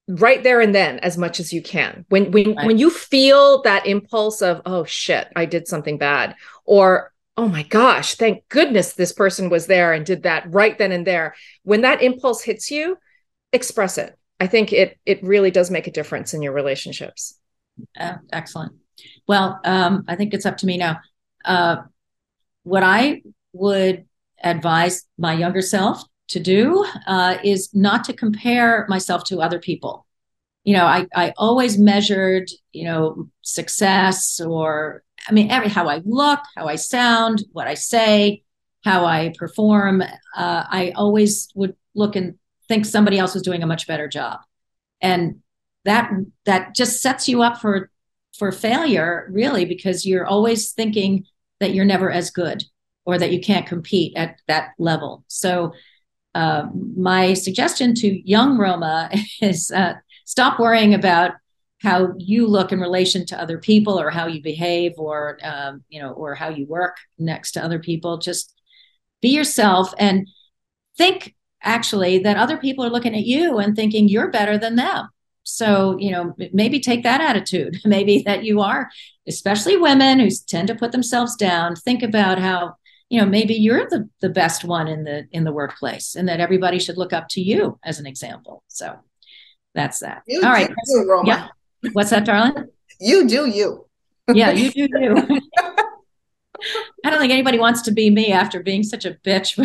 right 0.07 0.43
there 0.43 0.61
and 0.61 0.73
then 0.73 0.99
as 0.99 1.17
much 1.17 1.39
as 1.39 1.51
you 1.51 1.61
can. 1.61 2.05
When 2.09 2.31
when 2.31 2.55
right. 2.55 2.67
when 2.67 2.77
you 2.77 2.89
feel 2.89 3.61
that 3.63 3.87
impulse 3.87 4.41
of 4.41 4.61
oh 4.65 4.83
shit 4.83 5.27
i 5.35 5.45
did 5.45 5.67
something 5.67 5.97
bad 5.97 6.35
or 6.63 7.11
oh 7.37 7.47
my 7.47 7.63
gosh 7.63 8.15
thank 8.15 8.47
goodness 8.49 8.93
this 8.93 9.11
person 9.11 9.49
was 9.49 9.67
there 9.67 9.93
and 9.93 10.05
did 10.05 10.23
that 10.23 10.51
right 10.51 10.77
then 10.77 10.91
and 10.91 11.07
there. 11.07 11.35
When 11.63 11.81
that 11.81 12.01
impulse 12.01 12.43
hits 12.43 12.69
you 12.69 12.97
express 13.51 13.97
it. 13.97 14.17
I 14.39 14.47
think 14.47 14.73
it 14.73 14.97
it 15.05 15.23
really 15.23 15.51
does 15.51 15.71
make 15.71 15.87
a 15.87 15.91
difference 15.91 16.33
in 16.33 16.41
your 16.41 16.53
relationships. 16.53 17.39
Uh, 17.99 18.15
excellent. 18.31 18.73
Well 19.27 19.59
um, 19.63 20.05
i 20.07 20.15
think 20.15 20.33
it's 20.33 20.45
up 20.45 20.57
to 20.57 20.65
me 20.65 20.77
now. 20.77 20.99
Uh, 21.43 21.77
what 22.63 22.83
i 22.83 23.21
would 23.53 24.05
advise 24.43 25.05
my 25.17 25.33
younger 25.33 25.61
self 25.61 26.03
to 26.29 26.39
do 26.39 26.85
uh, 27.07 27.37
is 27.43 27.73
not 27.73 28.03
to 28.05 28.13
compare 28.13 28.85
myself 28.89 29.23
to 29.25 29.41
other 29.41 29.59
people. 29.59 30.05
You 30.63 30.75
know, 30.75 30.85
I, 30.85 31.07
I 31.15 31.33
always 31.37 31.77
measured, 31.77 32.49
you 32.73 32.85
know, 32.85 33.29
success 33.41 34.39
or, 34.39 35.03
I 35.27 35.31
mean, 35.31 35.51
every 35.51 35.69
how 35.69 35.87
I 35.87 36.01
look, 36.03 36.39
how 36.55 36.67
I 36.67 36.75
sound, 36.75 37.43
what 37.51 37.67
I 37.67 37.75
say, 37.75 38.43
how 38.83 39.05
I 39.05 39.33
perform. 39.37 40.01
Uh, 40.01 40.07
I 40.35 40.91
always 40.95 41.49
would 41.55 41.75
look 41.93 42.15
and 42.15 42.35
think 42.67 42.85
somebody 42.85 43.19
else 43.19 43.33
was 43.33 43.43
doing 43.43 43.63
a 43.63 43.67
much 43.67 43.85
better 43.87 44.07
job, 44.07 44.39
and 45.01 45.41
that 45.83 46.11
that 46.45 46.75
just 46.75 47.01
sets 47.01 47.27
you 47.27 47.43
up 47.43 47.59
for 47.59 47.89
for 48.37 48.51
failure, 48.51 49.27
really, 49.31 49.65
because 49.65 50.05
you're 50.05 50.25
always 50.25 50.71
thinking 50.71 51.25
that 51.59 51.73
you're 51.73 51.85
never 51.85 52.11
as 52.11 52.31
good 52.31 52.63
or 53.05 53.17
that 53.17 53.31
you 53.31 53.39
can't 53.39 53.67
compete 53.67 54.13
at 54.15 54.41
that 54.47 54.71
level. 54.77 55.23
So 55.27 55.73
uh, 56.35 56.67
my 56.95 57.33
suggestion 57.33 57.95
to 57.95 58.29
young 58.29 58.57
Roma 58.57 59.09
is 59.41 59.71
uh, 59.71 59.93
stop 60.25 60.59
worrying 60.59 60.93
about 60.93 61.31
how 61.81 62.13
you 62.17 62.47
look 62.47 62.71
in 62.71 62.79
relation 62.79 63.25
to 63.27 63.41
other 63.41 63.57
people 63.57 63.99
or 63.99 64.09
how 64.09 64.27
you 64.27 64.41
behave 64.41 64.93
or 64.97 65.39
um, 65.43 65.83
you 65.89 66.01
know 66.01 66.11
or 66.11 66.35
how 66.35 66.49
you 66.49 66.65
work 66.67 66.97
next 67.17 67.53
to 67.53 67.63
other 67.63 67.79
people. 67.79 68.17
Just 68.17 68.53
be 69.21 69.29
yourself 69.29 69.93
and 69.97 70.27
think 70.97 71.35
actually 71.63 72.19
that 72.19 72.37
other 72.37 72.57
people 72.57 72.85
are 72.85 72.89
looking 72.89 73.15
at 73.15 73.25
you 73.25 73.57
and 73.57 73.75
thinking 73.75 74.07
you're 74.07 74.29
better 74.29 74.57
than 74.57 74.75
them. 74.75 75.07
So 75.43 75.97
you 75.99 76.11
know 76.11 76.35
maybe 76.51 76.79
take 76.79 77.03
that 77.03 77.21
attitude 77.21 77.77
maybe 77.85 78.23
that 78.25 78.43
you 78.43 78.61
are 78.61 78.89
especially 79.27 79.77
women 79.77 80.19
who 80.19 80.29
tend 80.47 80.67
to 80.67 80.75
put 80.75 80.91
themselves 80.91 81.35
down. 81.35 81.75
Think 81.75 82.03
about 82.03 82.39
how 82.39 82.75
you 83.09 83.19
know 83.19 83.27
maybe 83.27 83.53
you're 83.53 83.87
the 83.89 84.09
the 84.21 84.29
best 84.29 84.63
one 84.63 84.87
in 84.87 85.03
the 85.03 85.27
in 85.31 85.43
the 85.43 85.51
workplace 85.51 86.15
and 86.15 86.27
that 86.27 86.39
everybody 86.39 86.79
should 86.79 86.97
look 86.97 87.13
up 87.13 87.27
to 87.29 87.41
you 87.41 87.79
as 87.83 87.99
an 87.99 88.05
example. 88.05 88.63
So 88.67 88.97
that's 89.73 89.99
that. 89.99 90.23
You 90.27 90.41
all 90.43 90.49
right. 90.49 90.69
you, 90.87 91.21
yeah. 91.25 91.49
What's 91.93 92.09
that 92.09 92.25
darling? 92.25 92.69
You 92.99 93.27
do 93.27 93.45
you. 93.47 93.85
Yeah 94.33 94.51
you 94.51 94.71
do 94.71 94.87
you. 94.99 95.41
I 97.03 97.09
don't 97.09 97.19
think 97.19 97.33
anybody 97.33 97.59
wants 97.59 97.83
to 97.83 97.91
be 97.91 98.09
me 98.09 98.31
after 98.31 98.63
being 98.63 98.81
such 98.81 99.05
a 99.05 99.17
bitch 99.25 99.55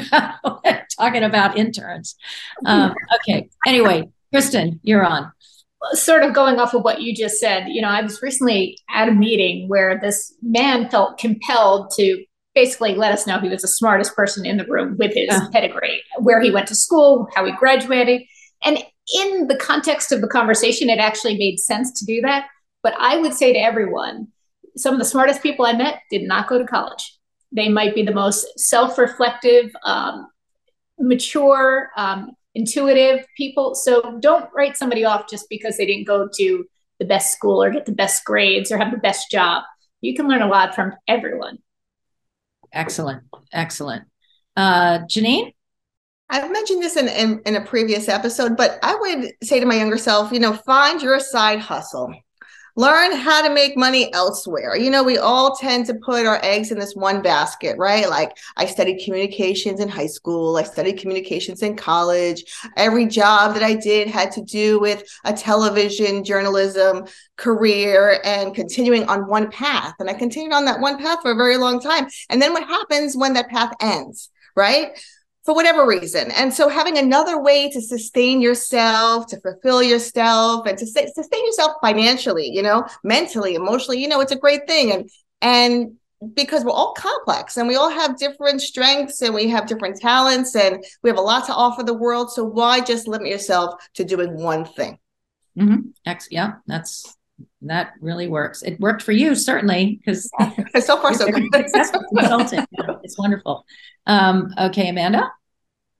talking 0.98 1.22
about 1.22 1.56
interns. 1.56 2.16
Um, 2.66 2.94
okay. 3.20 3.48
Anyway 3.66 4.10
kristen 4.32 4.80
you're 4.82 5.04
on. 5.04 5.32
Sort 5.92 6.22
of 6.22 6.34
going 6.34 6.58
off 6.58 6.74
of 6.74 6.82
what 6.82 7.00
you 7.00 7.14
just 7.14 7.40
said, 7.40 7.68
you 7.68 7.80
know, 7.80 7.88
I 7.88 8.02
was 8.02 8.20
recently 8.20 8.78
at 8.90 9.08
a 9.08 9.12
meeting 9.12 9.66
where 9.66 9.98
this 9.98 10.34
man 10.42 10.90
felt 10.90 11.16
compelled 11.16 11.90
to 11.96 12.22
basically 12.54 12.94
let 12.94 13.12
us 13.12 13.26
know 13.26 13.38
he 13.38 13.48
was 13.48 13.62
the 13.62 13.68
smartest 13.68 14.14
person 14.14 14.44
in 14.44 14.56
the 14.56 14.66
room 14.66 14.96
with 14.98 15.14
his 15.14 15.30
uh. 15.30 15.48
pedigree, 15.50 16.02
where 16.18 16.40
he 16.40 16.50
went 16.50 16.68
to 16.68 16.74
school, 16.74 17.28
how 17.34 17.44
he 17.44 17.52
graduated. 17.52 18.22
And 18.64 18.78
in 19.14 19.46
the 19.48 19.56
context 19.56 20.12
of 20.12 20.20
the 20.20 20.28
conversation, 20.28 20.90
it 20.90 20.98
actually 20.98 21.36
made 21.36 21.58
sense 21.58 21.98
to 21.98 22.04
do 22.04 22.20
that. 22.22 22.46
But 22.82 22.94
I 22.98 23.18
would 23.18 23.34
say 23.34 23.52
to 23.52 23.58
everyone, 23.58 24.28
some 24.76 24.94
of 24.94 25.00
the 25.00 25.04
smartest 25.04 25.42
people 25.42 25.66
I 25.66 25.72
met 25.72 26.00
did 26.10 26.22
not 26.22 26.48
go 26.48 26.58
to 26.58 26.66
college. 26.66 27.18
They 27.52 27.68
might 27.68 27.94
be 27.94 28.02
the 28.02 28.14
most 28.14 28.46
self 28.58 28.96
reflective, 28.98 29.72
um, 29.84 30.28
mature, 30.98 31.90
um, 31.96 32.32
intuitive 32.54 33.26
people. 33.36 33.74
So 33.74 34.18
don't 34.20 34.48
write 34.54 34.76
somebody 34.76 35.04
off 35.04 35.28
just 35.28 35.48
because 35.48 35.76
they 35.76 35.86
didn't 35.86 36.06
go 36.06 36.28
to 36.36 36.64
the 36.98 37.04
best 37.04 37.32
school 37.32 37.62
or 37.62 37.70
get 37.70 37.86
the 37.86 37.92
best 37.92 38.24
grades 38.24 38.70
or 38.70 38.78
have 38.78 38.92
the 38.92 38.98
best 38.98 39.30
job. 39.30 39.64
You 40.00 40.14
can 40.14 40.28
learn 40.28 40.42
a 40.42 40.48
lot 40.48 40.74
from 40.74 40.92
everyone. 41.08 41.58
Excellent. 42.72 43.24
Excellent. 43.52 44.04
Uh, 44.56 45.00
Janine? 45.00 45.52
I've 46.28 46.52
mentioned 46.52 46.82
this 46.82 46.96
in, 46.96 47.08
in, 47.08 47.40
in 47.44 47.56
a 47.56 47.64
previous 47.64 48.08
episode, 48.08 48.56
but 48.56 48.78
I 48.82 48.94
would 48.94 49.32
say 49.42 49.58
to 49.58 49.66
my 49.66 49.74
younger 49.74 49.98
self, 49.98 50.30
you 50.30 50.38
know, 50.38 50.52
find 50.52 51.02
your 51.02 51.18
side 51.18 51.58
hustle. 51.58 52.14
Learn 52.80 53.12
how 53.12 53.46
to 53.46 53.52
make 53.52 53.76
money 53.76 54.10
elsewhere. 54.14 54.74
You 54.74 54.90
know, 54.90 55.02
we 55.02 55.18
all 55.18 55.54
tend 55.54 55.84
to 55.84 55.94
put 55.96 56.24
our 56.24 56.42
eggs 56.42 56.70
in 56.70 56.78
this 56.78 56.96
one 56.96 57.20
basket, 57.20 57.76
right? 57.76 58.08
Like 58.08 58.34
I 58.56 58.64
studied 58.64 59.04
communications 59.04 59.80
in 59.80 59.88
high 59.90 60.06
school, 60.06 60.56
I 60.56 60.62
studied 60.62 60.98
communications 60.98 61.62
in 61.62 61.76
college. 61.76 62.42
Every 62.78 63.04
job 63.04 63.52
that 63.52 63.62
I 63.62 63.74
did 63.74 64.08
had 64.08 64.32
to 64.32 64.40
do 64.40 64.80
with 64.80 65.04
a 65.26 65.34
television 65.34 66.24
journalism 66.24 67.04
career 67.36 68.18
and 68.24 68.54
continuing 68.54 69.06
on 69.10 69.28
one 69.28 69.50
path. 69.50 69.96
And 69.98 70.08
I 70.08 70.14
continued 70.14 70.54
on 70.54 70.64
that 70.64 70.80
one 70.80 70.96
path 70.96 71.18
for 71.20 71.32
a 71.32 71.36
very 71.36 71.58
long 71.58 71.80
time. 71.82 72.08
And 72.30 72.40
then 72.40 72.54
what 72.54 72.64
happens 72.66 73.14
when 73.14 73.34
that 73.34 73.50
path 73.50 73.74
ends, 73.82 74.30
right? 74.56 74.98
For 75.44 75.54
whatever 75.54 75.86
reason. 75.86 76.30
And 76.32 76.52
so 76.52 76.68
having 76.68 76.98
another 76.98 77.40
way 77.40 77.70
to 77.70 77.80
sustain 77.80 78.40
yourself, 78.40 79.26
to 79.28 79.40
fulfill 79.40 79.82
yourself 79.82 80.66
and 80.66 80.76
to 80.78 80.86
sustain 80.86 81.46
yourself 81.46 81.72
financially, 81.80 82.48
you 82.48 82.62
know, 82.62 82.86
mentally, 83.02 83.54
emotionally, 83.54 84.00
you 84.00 84.08
know, 84.08 84.20
it's 84.20 84.32
a 84.32 84.38
great 84.38 84.66
thing. 84.66 84.92
And, 84.92 85.10
and 85.40 85.96
because 86.34 86.64
we're 86.64 86.72
all 86.72 86.92
complex 86.92 87.56
and 87.56 87.66
we 87.66 87.76
all 87.76 87.88
have 87.88 88.18
different 88.18 88.60
strengths 88.60 89.22
and 89.22 89.34
we 89.34 89.48
have 89.48 89.66
different 89.66 89.98
talents 89.98 90.54
and 90.54 90.84
we 91.02 91.08
have 91.08 91.18
a 91.18 91.22
lot 91.22 91.46
to 91.46 91.54
offer 91.54 91.82
the 91.82 91.94
world. 91.94 92.30
So 92.30 92.44
why 92.44 92.80
just 92.80 93.08
limit 93.08 93.28
yourself 93.28 93.80
to 93.94 94.04
doing 94.04 94.36
one 94.36 94.66
thing? 94.66 94.98
Mm-hmm. 95.58 96.12
Yeah, 96.30 96.52
that's 96.66 97.16
that 97.62 97.92
really 98.00 98.28
works. 98.28 98.62
It 98.62 98.80
worked 98.80 99.02
for 99.02 99.12
you 99.12 99.34
certainly 99.34 100.00
because 100.04 100.30
so 100.80 101.00
far 101.00 101.14
so 101.14 101.26
good. 101.30 101.44
consultant. 101.52 102.68
It's 103.02 103.18
wonderful. 103.18 103.64
Um, 104.06 104.52
okay, 104.58 104.88
Amanda. 104.88 105.30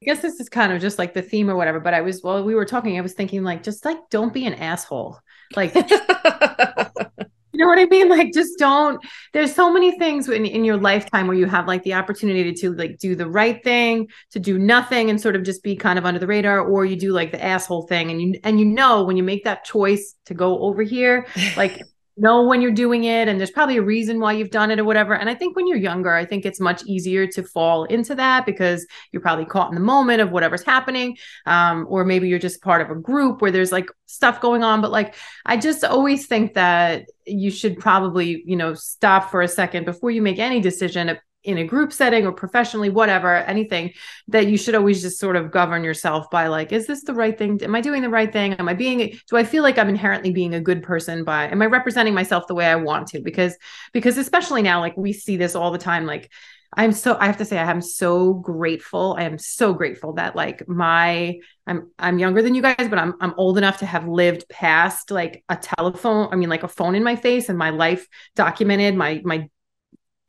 I 0.03 0.07
guess 0.07 0.23
this 0.23 0.41
is 0.41 0.49
kind 0.49 0.73
of 0.73 0.81
just 0.81 0.99
like 0.99 1.13
the 1.13 1.21
theme 1.23 1.51
or 1.51 1.57
whatever, 1.57 1.79
but 1.79 1.93
I 1.93 2.01
was 2.01 2.23
while 2.23 2.43
we 2.43 2.55
were 2.55 2.65
talking, 2.65 2.97
I 2.97 3.03
was 3.03 3.13
thinking 3.13 3.43
like 3.43 3.63
just 3.63 3.85
like 3.85 3.99
don't 4.11 4.33
be 4.33 4.47
an 4.47 4.55
asshole. 4.55 5.19
Like 5.55 5.75
you 5.75 5.83
know 7.61 7.69
what 7.69 7.79
I 7.79 7.87
mean? 7.87 8.09
Like 8.09 8.33
just 8.33 8.59
don't 8.59 9.01
there's 9.33 9.55
so 9.55 9.73
many 9.73 9.97
things 9.99 10.29
in, 10.29 10.45
in 10.45 10.65
your 10.65 10.77
lifetime 10.77 11.27
where 11.27 11.37
you 11.37 11.47
have 11.47 11.67
like 11.67 11.83
the 11.85 11.95
opportunity 11.95 12.53
to 12.53 12.73
like 12.75 12.99
do 12.99 13.15
the 13.15 13.29
right 13.29 13.63
thing, 13.63 14.09
to 14.33 14.41
do 14.41 14.59
nothing 14.59 15.11
and 15.11 15.21
sort 15.21 15.37
of 15.37 15.43
just 15.43 15.63
be 15.63 15.77
kind 15.77 15.99
of 15.99 16.05
under 16.05 16.19
the 16.19 16.27
radar, 16.27 16.61
or 16.61 16.85
you 16.85 16.97
do 16.97 17.13
like 17.13 17.31
the 17.31 17.43
asshole 17.43 17.87
thing 17.87 18.11
and 18.11 18.21
you 18.21 18.41
and 18.45 18.59
you 18.59 18.67
know 18.67 19.05
when 19.05 19.17
you 19.17 19.23
make 19.23 19.45
that 19.45 19.65
choice 19.65 20.15
to 20.27 20.35
go 20.35 20.59
over 20.61 20.83
here, 20.83 21.27
like 21.57 21.81
know 22.17 22.45
when 22.45 22.61
you're 22.61 22.71
doing 22.71 23.05
it 23.05 23.29
and 23.29 23.39
there's 23.39 23.51
probably 23.51 23.77
a 23.77 23.83
reason 23.83 24.21
why 24.21 24.33
you've 24.33 24.51
done 24.51 24.71
it 24.71 24.79
or 24.79 24.85
whatever. 24.85 25.15
And 25.15 25.29
i 25.29 25.35
think 25.35 25.57
when 25.57 25.67
you're 25.67 25.79
younger 25.79 26.13
i 26.15 26.25
think 26.25 26.45
it's 26.45 26.61
much 26.61 26.83
easier 26.85 27.27
to 27.27 27.43
fall 27.43 27.85
into 27.85 28.15
that 28.15 28.47
because 28.47 28.87
you're 29.13 29.23
probably 29.23 29.45
caught 29.45 29.71
in 29.71 29.75
the 29.75 29.81
moment 29.81 30.21
of 30.21 30.31
whatever's 30.31 30.63
happening. 30.63 31.17
Um, 31.47 31.87
or 31.89 32.05
maybe 32.05 32.29
you're 32.29 32.39
just 32.39 32.63
part 32.63 32.83
of 32.83 32.91
a 32.91 33.01
group 33.01 33.43
where 33.43 33.51
there's 33.51 33.73
like 33.73 33.89
stuff 34.07 34.41
going 34.41 34.63
on. 34.63 34.81
But 34.81 34.91
like 34.91 35.15
i 35.47 35.57
just 35.57 35.85
always 35.85 36.27
think 36.27 36.55
that 36.55 37.07
you 37.27 37.51
should 37.51 37.79
probably 37.79 38.43
you 38.47 38.57
know 38.57 38.75
stop 38.75 39.31
for 39.31 39.43
a 39.43 39.49
second 39.49 39.85
before 39.85 40.11
you 40.11 40.23
make 40.23 40.39
any 40.39 40.61
decision 40.61 41.09
in 41.43 41.59
a 41.59 41.65
group 41.65 41.93
setting 41.93 42.27
or 42.27 42.33
professionally 42.33 42.91
whatever 42.91 43.37
anything 43.37 43.93
that 44.29 44.47
you 44.47 44.57
should 44.57 44.75
always 44.75 45.01
just 45.01 45.19
sort 45.19 45.37
of 45.37 45.51
govern 45.51 45.83
yourself 45.83 46.31
by 46.31 46.47
like 46.49 46.73
is 46.73 46.87
this 46.87 47.03
the 47.05 47.15
right 47.15 47.39
thing 47.39 47.59
am 47.63 47.75
i 47.75 47.81
doing 47.81 48.03
the 48.03 48.09
right 48.09 48.33
thing 48.33 48.53
am 48.55 48.69
i 48.69 48.75
being 48.75 49.19
do 49.29 49.37
i 49.37 49.45
feel 49.45 49.63
like 49.63 49.79
i'm 49.79 49.89
inherently 49.89 50.33
being 50.33 50.55
a 50.55 50.61
good 50.61 50.83
person 50.83 51.25
by 51.25 51.49
am 51.49 51.63
i 51.63 51.67
representing 51.67 52.15
myself 52.15 52.47
the 52.47 52.55
way 52.55 52.67
i 52.67 52.77
want 52.77 53.09
to 53.09 53.21
because 53.21 53.57
because 53.93 54.19
especially 54.19 54.63
now 54.63 54.81
like 54.81 54.97
we 54.97 55.13
see 55.13 55.37
this 55.37 55.55
all 55.55 55.71
the 55.71 55.79
time 55.79 56.05
like 56.05 56.31
I'm 56.73 56.93
so 56.93 57.17
I 57.19 57.27
have 57.27 57.39
to 57.39 57.45
say 57.45 57.59
I 57.59 57.69
am 57.69 57.81
so 57.81 58.33
grateful. 58.33 59.17
I 59.19 59.25
am 59.25 59.39
so 59.39 59.75
grateful 59.75 60.13
that 60.15 60.37
like 60.37 60.69
my 60.69 61.41
I'm 61.67 61.91
I'm 61.99 62.21
younger 62.21 62.43
than 62.43 62.55
you 62.55 62.63
guys, 62.63 62.89
but 62.89 62.99
I'm 62.99 63.15
I'm 63.21 63.35
old 63.37 63.59
enough 63.59 63.79
to 63.79 63.87
have 63.87 64.07
lived 64.07 64.49
past 64.49 65.11
like 65.11 65.43
a 65.49 65.57
telephone, 65.57 66.29
I 66.31 66.37
mean 66.37 66.49
like 66.49 66.63
a 66.63 66.69
phone 66.69 66.95
in 66.95 67.03
my 67.03 67.17
face 67.17 67.49
and 67.49 67.59
my 67.59 67.71
life 67.71 68.07
documented, 68.37 68.95
my 68.95 69.21
my 69.25 69.49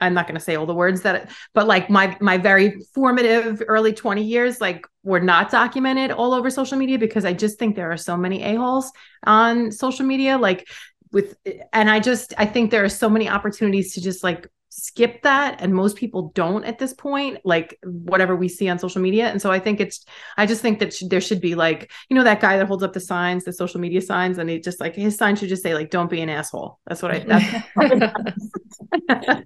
I'm 0.01 0.13
not 0.13 0.27
going 0.27 0.35
to 0.35 0.41
say 0.41 0.55
all 0.55 0.65
the 0.65 0.73
words 0.73 1.01
that, 1.01 1.29
but 1.53 1.67
like 1.67 1.89
my 1.89 2.17
my 2.19 2.37
very 2.37 2.81
formative 2.93 3.61
early 3.67 3.93
20 3.93 4.23
years, 4.23 4.59
like 4.59 4.85
were 5.03 5.19
not 5.19 5.51
documented 5.51 6.11
all 6.11 6.33
over 6.33 6.49
social 6.49 6.77
media 6.77 6.97
because 6.97 7.23
I 7.23 7.33
just 7.33 7.59
think 7.59 7.75
there 7.75 7.91
are 7.91 7.97
so 7.97 8.17
many 8.17 8.43
a 8.43 8.55
holes 8.55 8.91
on 9.25 9.71
social 9.71 10.05
media. 10.05 10.37
Like 10.37 10.67
with, 11.11 11.37
and 11.71 11.89
I 11.89 11.99
just 11.99 12.33
I 12.37 12.45
think 12.45 12.71
there 12.71 12.83
are 12.83 12.89
so 12.89 13.09
many 13.09 13.29
opportunities 13.29 13.93
to 13.93 14.01
just 14.01 14.23
like 14.23 14.47
skip 14.73 15.21
that 15.21 15.57
and 15.59 15.75
most 15.75 15.97
people 15.97 16.31
don't 16.33 16.63
at 16.63 16.79
this 16.79 16.93
point 16.93 17.37
like 17.43 17.77
whatever 17.83 18.37
we 18.37 18.47
see 18.47 18.69
on 18.69 18.79
social 18.79 19.01
media. 19.01 19.27
And 19.27 19.41
so 19.41 19.51
i 19.51 19.59
think 19.59 19.81
it's 19.81 20.05
i 20.37 20.45
just 20.45 20.61
think 20.61 20.79
that 20.79 20.93
sh- 20.93 21.03
there 21.07 21.19
should 21.19 21.41
be 21.41 21.55
like 21.55 21.91
you 22.09 22.15
know 22.15 22.23
that 22.23 22.39
guy 22.39 22.57
that 22.57 22.67
holds 22.67 22.81
up 22.81 22.93
the 22.93 23.01
signs 23.01 23.43
the 23.43 23.51
social 23.51 23.81
media 23.81 24.01
signs 24.01 24.37
and 24.37 24.49
he 24.49 24.59
just 24.59 24.79
like 24.79 24.95
his 24.95 25.17
sign 25.17 25.35
should 25.35 25.49
just 25.49 25.61
say 25.61 25.73
like 25.73 25.89
don't 25.89 26.09
be 26.09 26.21
an 26.21 26.29
asshole. 26.29 26.79
That's 26.87 27.01
what 27.01 27.11
i 27.11 27.19
that's 27.19 27.65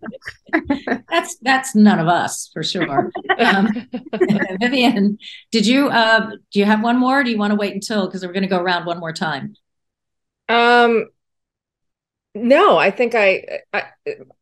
that's, 1.09 1.38
that's 1.41 1.75
none 1.75 1.99
of 1.99 2.07
us 2.07 2.49
for 2.53 2.61
sure. 2.61 3.11
Um, 3.39 3.88
vivian 4.61 5.17
did 5.51 5.65
you 5.65 5.88
uh 5.89 6.29
do 6.51 6.59
you 6.59 6.65
have 6.65 6.83
one 6.83 6.99
more 6.99 7.23
do 7.23 7.31
you 7.31 7.38
want 7.38 7.49
to 7.49 7.57
wait 7.57 7.73
until 7.73 8.05
because 8.05 8.23
we're 8.23 8.31
going 8.31 8.43
to 8.43 8.49
go 8.49 8.59
around 8.59 8.85
one 8.85 8.99
more 8.99 9.13
time? 9.13 9.55
Um 10.49 11.07
no 12.35 12.77
i 12.77 12.91
think 12.91 13.15
I, 13.15 13.61
I 13.73 13.83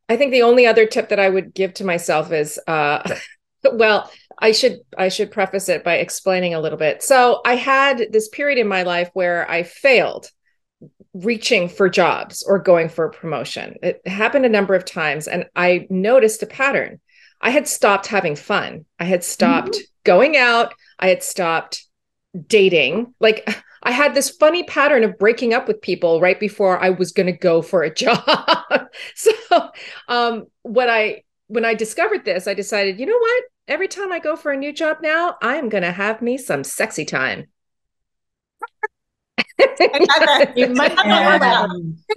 I 0.09 0.17
think 0.17 0.31
the 0.31 0.43
only 0.43 0.65
other 0.65 0.85
tip 0.85 1.09
that 1.09 1.19
I 1.19 1.29
would 1.29 1.53
give 1.53 1.73
to 1.75 1.85
myself 1.85 2.31
is 2.31 2.59
uh 2.67 3.03
well, 3.71 4.11
I 4.39 4.51
should 4.51 4.79
I 4.97 5.09
should 5.09 5.31
preface 5.31 5.69
it 5.69 5.83
by 5.83 5.95
explaining 5.95 6.53
a 6.53 6.59
little 6.59 6.77
bit. 6.77 7.03
So, 7.03 7.41
I 7.45 7.55
had 7.55 8.07
this 8.11 8.29
period 8.29 8.59
in 8.59 8.67
my 8.67 8.83
life 8.83 9.09
where 9.13 9.49
I 9.49 9.63
failed 9.63 10.29
reaching 11.13 11.69
for 11.69 11.89
jobs 11.89 12.43
or 12.43 12.59
going 12.59 12.89
for 12.89 13.05
a 13.05 13.11
promotion. 13.11 13.75
It 13.83 14.05
happened 14.07 14.45
a 14.45 14.49
number 14.49 14.73
of 14.73 14.83
times 14.83 15.27
and 15.27 15.45
I 15.55 15.87
noticed 15.89 16.43
a 16.43 16.47
pattern. 16.47 16.99
I 17.39 17.51
had 17.51 17.67
stopped 17.67 18.07
having 18.07 18.35
fun. 18.35 18.85
I 18.99 19.03
had 19.05 19.23
stopped 19.23 19.73
mm-hmm. 19.73 19.83
going 20.03 20.37
out. 20.37 20.73
I 20.97 21.09
had 21.09 21.21
stopped 21.21 21.85
dating. 22.47 23.13
Like 23.19 23.63
I 23.83 23.91
had 23.91 24.15
this 24.15 24.29
funny 24.29 24.63
pattern 24.63 25.03
of 25.03 25.19
breaking 25.19 25.53
up 25.53 25.67
with 25.67 25.81
people 25.81 26.21
right 26.21 26.39
before 26.39 26.81
I 26.81 26.89
was 26.89 27.11
going 27.11 27.27
to 27.27 27.33
go 27.33 27.61
for 27.61 27.83
a 27.83 27.93
job. 27.93 28.23
so, 29.15 29.31
um, 30.07 30.45
what 30.63 30.89
I 30.89 31.23
when 31.47 31.65
I 31.65 31.73
discovered 31.73 32.25
this, 32.25 32.47
I 32.47 32.53
decided, 32.53 32.99
you 32.99 33.05
know 33.05 33.17
what? 33.17 33.43
Every 33.67 33.87
time 33.87 34.11
I 34.11 34.19
go 34.19 34.35
for 34.35 34.51
a 34.51 34.57
new 34.57 34.73
job 34.73 34.97
now, 35.01 35.35
I 35.41 35.55
am 35.55 35.69
going 35.69 35.83
to 35.83 35.91
have 35.91 36.21
me 36.21 36.37
some 36.37 36.63
sexy 36.63 37.05
time. 37.05 37.47
you 40.55 40.69
might 40.69 40.95
not 40.95 41.69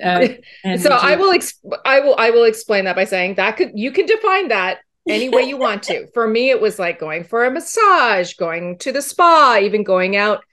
uh, 0.03 0.29
so 0.79 0.91
I 0.91 1.17
will 1.17 1.33
exp- 1.33 1.79
I 1.85 2.01
will 2.01 2.15
I 2.19 2.31
will 2.31 2.45
explain 2.45 2.85
that 2.85 2.97
by 2.97 3.05
saying 3.05 3.35
that 3.35 3.57
could 3.57 3.73
you 3.75 3.91
can 3.91 4.07
define 4.07 4.49
that 4.49 4.79
any 5.09 5.29
way 5.29 5.43
you 5.43 5.57
want 5.57 5.83
to. 5.85 6.09
For 6.13 6.27
me, 6.27 6.51
it 6.51 6.61
was 6.61 6.79
like 6.79 6.99
going 6.99 7.25
for 7.25 7.45
a 7.45 7.51
massage, 7.51 8.35
going 8.35 8.79
to 8.79 8.93
the 8.93 9.03
spa, 9.03 9.59
even 9.61 9.85
going 9.85 10.17
out 10.17 10.45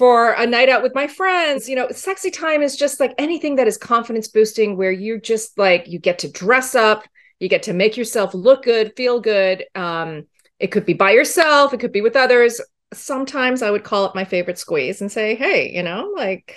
for 0.00 0.32
a 0.32 0.46
night 0.46 0.70
out 0.70 0.82
with 0.82 0.94
my 0.94 1.06
friends. 1.06 1.68
You 1.68 1.76
know, 1.76 1.90
sexy 1.90 2.30
time 2.30 2.62
is 2.62 2.74
just 2.74 3.00
like 3.00 3.14
anything 3.18 3.56
that 3.56 3.68
is 3.68 3.76
confidence 3.76 4.28
boosting, 4.28 4.78
where 4.78 4.90
you're 4.90 5.20
just 5.20 5.58
like, 5.58 5.88
you 5.88 5.98
get 5.98 6.20
to 6.20 6.32
dress 6.32 6.74
up, 6.74 7.04
you 7.38 7.50
get 7.50 7.64
to 7.64 7.74
make 7.74 7.98
yourself 7.98 8.32
look 8.32 8.62
good, 8.62 8.94
feel 8.96 9.20
good. 9.20 9.66
Um, 9.74 10.26
it 10.58 10.68
could 10.68 10.86
be 10.86 10.94
by 10.94 11.10
yourself, 11.10 11.74
it 11.74 11.80
could 11.80 11.92
be 11.92 12.00
with 12.00 12.16
others. 12.16 12.62
Sometimes 12.94 13.60
I 13.60 13.70
would 13.70 13.84
call 13.84 14.06
it 14.06 14.14
my 14.14 14.24
favorite 14.24 14.58
squeeze 14.58 15.02
and 15.02 15.12
say, 15.12 15.34
hey, 15.34 15.70
you 15.70 15.82
know, 15.82 16.10
like 16.16 16.56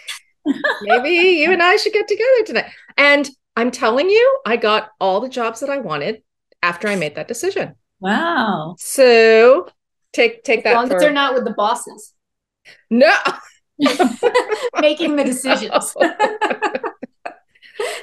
maybe 0.83 1.09
you 1.09 1.51
and 1.51 1.61
I 1.61 1.75
should 1.75 1.91
get 1.91 2.07
together 2.07 2.45
tonight. 2.45 2.71
And 2.95 3.29
I'm 3.57 3.71
telling 3.71 4.09
you, 4.09 4.39
I 4.45 4.55
got 4.55 4.91
all 5.01 5.19
the 5.19 5.27
jobs 5.27 5.59
that 5.59 5.69
I 5.69 5.79
wanted 5.79 6.23
after 6.61 6.87
I 6.87 6.95
made 6.95 7.15
that 7.15 7.27
decision. 7.27 7.75
Wow. 7.99 8.77
So 8.79 9.67
take 10.13 10.45
take 10.45 10.59
as 10.59 10.63
that. 10.63 10.69
As 10.69 10.75
long 10.75 10.87
for... 10.87 10.95
as 10.95 11.01
they're 11.01 11.11
not 11.11 11.33
with 11.33 11.43
the 11.43 11.53
bosses. 11.53 12.12
No. 12.89 13.15
Making 14.79 15.15
the 15.15 15.23
decisions. 15.23 15.95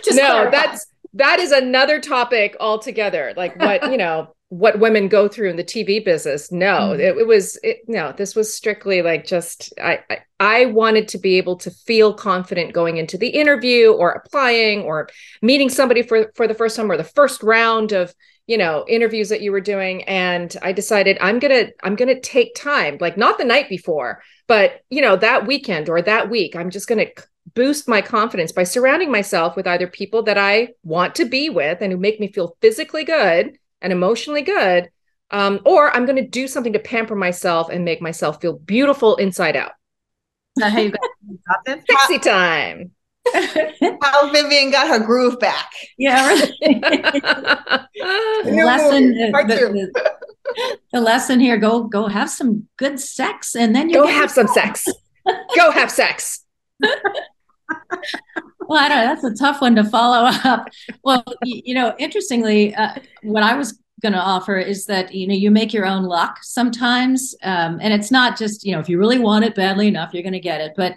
Just 0.05 0.17
no, 0.19 0.27
clarify. 0.27 0.51
that's 0.51 0.87
that 1.15 1.41
is 1.41 1.53
another 1.53 2.01
topic 2.01 2.57
altogether. 2.61 3.33
Like 3.37 3.59
what, 3.59 3.83
you 3.91 3.97
know, 3.97 4.35
what 4.51 4.81
women 4.81 5.07
go 5.07 5.29
through 5.29 5.49
in 5.49 5.57
the 5.57 5.65
TV 5.65 6.05
business. 6.05 6.51
No, 6.51 6.91
mm-hmm. 6.91 7.01
it, 7.01 7.17
it, 7.19 7.27
was 7.27 7.59
it, 7.63 7.79
no, 7.87 8.13
this 8.13 8.35
was 8.35 8.53
strictly 8.53 9.01
like 9.01 9.25
just 9.25 9.73
I, 9.81 10.01
I 10.11 10.19
I 10.41 10.67
wanted 10.67 11.07
to 11.09 11.19
be 11.19 11.37
able 11.39 11.57
to 11.59 11.71
feel 11.71 12.13
confident 12.13 12.73
going 12.73 12.97
into 12.97 13.17
the 13.17 13.29
interview 13.29 13.93
or 13.93 14.11
applying 14.11 14.83
or 14.83 15.09
meeting 15.41 15.69
somebody 15.69 16.03
for 16.03 16.33
for 16.35 16.49
the 16.49 16.55
first 16.55 16.77
time 16.77 16.91
or 16.91 16.97
the 16.97 17.05
first 17.05 17.43
round 17.43 17.93
of 17.93 18.15
you 18.47 18.59
know 18.59 18.85
interviews 18.89 19.29
that 19.29 19.43
you 19.43 19.53
were 19.53 19.61
doing 19.61 20.03
and 20.05 20.57
i 20.63 20.73
decided 20.73 21.17
i'm 21.21 21.39
gonna 21.39 21.69
i'm 21.85 21.95
gonna 21.95 22.19
take 22.19 22.53
time 22.57 22.97
like 23.01 23.17
not 23.17 23.39
the 23.39 23.45
night 23.45 23.69
before 23.69 24.21
but 24.49 24.81
you 24.91 25.01
know 25.01 25.15
that 25.15 25.47
weekend 25.47 25.89
or 25.89 26.03
that 26.03 26.29
week 26.29 26.57
i'm 26.57 26.71
just 26.71 26.89
gonna 26.89 27.07
boost 27.55 27.89
my 27.89 28.01
confidence 28.01 28.53
by 28.53 28.65
surrounding 28.65 29.11
myself 29.11 29.57
with 29.57 29.67
either 29.67 29.87
people 29.87 30.23
that 30.25 30.39
I 30.39 30.71
want 30.83 31.15
to 31.17 31.25
be 31.25 31.51
with 31.51 31.81
and 31.81 31.93
who 31.93 31.99
make 31.99 32.21
me 32.21 32.33
feel 32.33 32.57
physically 32.61 33.05
good 33.05 33.59
and 33.81 33.93
emotionally 33.93 34.43
good, 34.43 34.91
um, 35.31 35.61
or 35.65 35.95
I'm 35.95 36.07
going 36.07 36.17
to 36.17 36.29
do 36.29 36.49
something 36.49 36.73
to 36.73 36.79
pamper 36.79 37.15
myself 37.15 37.71
and 37.71 37.85
make 37.85 38.03
myself 38.03 38.41
feel 38.41 38.55
beautiful 38.55 39.17
inside 39.17 39.57
out. 39.57 39.73
Is 40.57 40.63
that 40.63 40.73
how 40.73 40.81
you 40.81 40.91
got 40.91 41.65
this? 41.67 41.85
Pixie 41.89 42.19
time. 42.19 42.93
How 44.03 44.33
Vivian 44.33 44.71
got 44.71 44.89
her 44.89 44.99
groove 44.99 45.39
back. 45.39 45.71
Yeah, 45.99 46.27
right. 46.27 46.51
the 46.63 47.89
lesson, 48.65 49.11
the, 49.11 49.31
the, 49.47 49.93
the, 50.93 51.01
lesson 51.01 51.39
here: 51.39 51.59
go 51.59 51.85
go 51.85 52.09
have 52.09 52.31
some 52.31 52.67
good 52.79 52.99
sex, 52.99 53.55
and 53.55 53.77
then 53.77 53.91
you 53.91 53.97
go 53.97 54.07
have 54.07 54.31
some 54.31 54.49
sex. 54.49 54.89
go 55.55 55.71
have 55.71 55.91
sex. 55.91 56.47
Well, 58.67 58.79
I 58.79 58.89
don't 58.89 58.99
know. 58.99 59.07
That's 59.07 59.25
a 59.25 59.35
tough 59.35 59.61
one 59.61 59.75
to 59.77 59.85
follow 59.85 60.31
up. 60.45 60.69
Well, 61.05 61.25
you, 61.45 61.75
know, 61.75 61.95
interestingly, 61.99 62.75
uh, 62.75 62.95
what 63.23 63.43
I 63.43 63.57
was 63.57 63.79
going 64.01 64.13
to 64.13 64.19
offer 64.19 64.57
is 64.59 64.87
that 64.87 65.15
you 65.15 65.27
know 65.27 65.35
you 65.35 65.51
make 65.51 65.73
your 65.73 65.87
own 65.87 66.05
luck 66.05 66.39
sometimes, 66.43 67.35
um, 67.43 67.79
and 67.83 67.93
it's 67.93 68.11
not 68.11 68.39
just 68.39 68.65
you 68.65 68.73
know 68.73 68.81
if 68.81 68.89
you 68.89 68.99
really 68.99 69.19
want 69.19 69.45
it 69.45 69.55
badly 69.55 69.89
enough, 69.89 70.11
you're 70.13 70.23
going 70.23 70.33
to 70.33 70.41
get 70.41 70.61
it, 70.61 70.73
but 70.77 70.95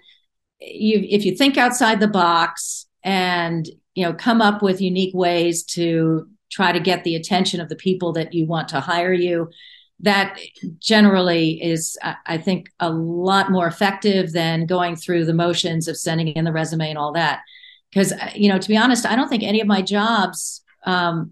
you 0.62 1.06
if 1.10 1.26
you 1.26 1.36
think 1.36 1.58
outside 1.58 2.00
the 2.00 2.08
box 2.08 2.86
and 3.04 3.70
you 3.96 4.06
know 4.06 4.14
come 4.14 4.42
up 4.42 4.62
with 4.62 4.82
unique 4.82 5.14
ways 5.14 5.64
to 5.64 6.28
try 6.50 6.72
to 6.72 6.80
get 6.80 7.04
the 7.04 7.16
attention 7.16 7.60
of 7.60 7.70
the 7.70 7.76
people 7.76 8.14
that 8.14 8.34
you 8.34 8.46
want 8.46 8.70
to 8.70 8.80
hire 8.80 9.14
you 9.14 9.50
that 10.00 10.40
generally 10.80 11.62
is 11.64 11.98
i 12.26 12.38
think 12.38 12.70
a 12.80 12.90
lot 12.90 13.52
more 13.52 13.68
effective 13.68 14.34
than 14.34 14.66
going 14.66 14.96
through 14.96 15.26
the 15.26 15.34
motions 15.34 15.88
of 15.88 15.98
sending 15.98 16.28
in 16.30 16.46
the 16.46 16.52
resume 16.52 16.90
and 16.90 16.98
all 16.98 17.14
that. 17.14 17.42
Because 17.90 18.12
uh, 18.12 18.32
you 18.36 18.50
know 18.50 18.58
to 18.58 18.68
be 18.68 18.78
honest 18.78 19.06
i 19.06 19.16
don't 19.16 19.30
think 19.30 19.44
any 19.44 19.62
of 19.62 19.68
my 19.68 19.82
jobs 19.82 20.62
um, 20.86 21.32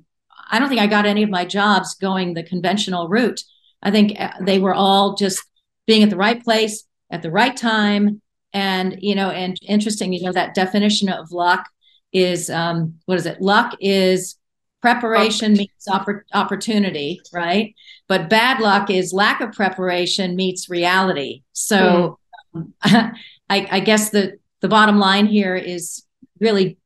i 0.49 0.59
don't 0.59 0.69
think 0.69 0.81
i 0.81 0.87
got 0.87 1.05
any 1.05 1.23
of 1.23 1.29
my 1.29 1.45
jobs 1.45 1.95
going 1.95 2.33
the 2.33 2.43
conventional 2.43 3.09
route. 3.09 3.41
I 3.83 3.91
think 3.91 4.19
uh, 4.19 4.31
they 4.41 4.59
were 4.59 4.73
all 4.73 5.15
just 5.15 5.43
being 5.87 6.03
at 6.03 6.09
the 6.09 6.17
right 6.17 6.41
place 6.41 6.85
at 7.09 7.21
the 7.21 7.31
right 7.31 7.55
time. 7.55 8.21
And 8.53 8.97
you 8.99 9.15
know 9.15 9.29
and 9.29 9.57
interesting 9.61 10.11
you 10.13 10.23
know 10.23 10.33
that 10.33 10.53
definition 10.53 11.09
of 11.09 11.31
luck 11.31 11.67
is 12.11 12.49
um 12.49 12.95
what 13.05 13.17
is 13.17 13.25
it? 13.25 13.41
Luck 13.41 13.75
is 13.79 14.35
preparation 14.81 15.53
meets 15.53 15.87
oppor- 15.87 16.23
opportunity 16.33 17.21
right? 17.31 17.75
But 18.07 18.29
bad 18.29 18.59
luck 18.59 18.89
is 18.89 19.13
lack 19.13 19.41
of 19.41 19.51
preparation 19.51 20.35
meets 20.35 20.69
reality. 20.69 21.43
So 21.53 22.19
mm. 22.55 22.71
um, 22.83 23.13
I, 23.49 23.67
I 23.69 23.79
guess 23.79 24.09
the 24.09 24.39
the 24.61 24.69
bottom 24.69 24.99
line 24.99 25.25
here 25.25 25.55
is 25.55 26.03
really 26.39 26.77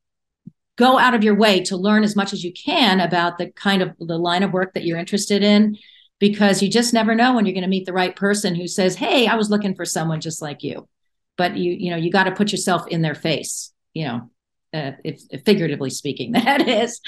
go 0.76 0.98
out 0.98 1.14
of 1.14 1.24
your 1.24 1.34
way 1.34 1.60
to 1.60 1.76
learn 1.76 2.04
as 2.04 2.16
much 2.16 2.32
as 2.32 2.44
you 2.44 2.52
can 2.52 3.00
about 3.00 3.38
the 3.38 3.50
kind 3.52 3.82
of 3.82 3.94
the 3.98 4.18
line 4.18 4.42
of 4.42 4.52
work 4.52 4.74
that 4.74 4.84
you're 4.84 4.98
interested 4.98 5.42
in 5.42 5.76
because 6.18 6.62
you 6.62 6.70
just 6.70 6.94
never 6.94 7.14
know 7.14 7.34
when 7.34 7.46
you're 7.46 7.54
going 7.54 7.62
to 7.62 7.68
meet 7.68 7.86
the 7.86 7.92
right 7.92 8.16
person 8.16 8.54
who 8.54 8.66
says 8.66 8.96
hey 8.96 9.26
i 9.26 9.34
was 9.34 9.50
looking 9.50 9.74
for 9.74 9.84
someone 9.84 10.20
just 10.20 10.42
like 10.42 10.62
you. 10.62 10.88
But 11.36 11.56
you 11.56 11.72
you 11.72 11.90
know 11.90 11.96
you 11.96 12.10
got 12.10 12.24
to 12.24 12.32
put 12.32 12.50
yourself 12.50 12.86
in 12.88 13.02
their 13.02 13.14
face 13.14 13.72
you 13.92 14.06
know 14.06 14.30
uh, 14.76 14.92
if, 15.04 15.22
if, 15.30 15.42
figuratively 15.44 15.90
speaking 15.90 16.32
that 16.38 16.66
is 16.68 17.00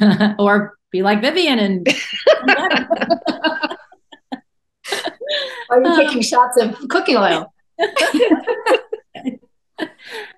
or 0.38 0.76
be 0.90 1.02
like 1.02 1.20
vivian 1.20 1.58
and 1.58 1.88
are 5.70 5.82
you 5.82 5.96
taking 5.96 6.22
shots 6.22 6.56
of 6.60 6.76
cooking 6.88 7.16
oil? 7.16 7.52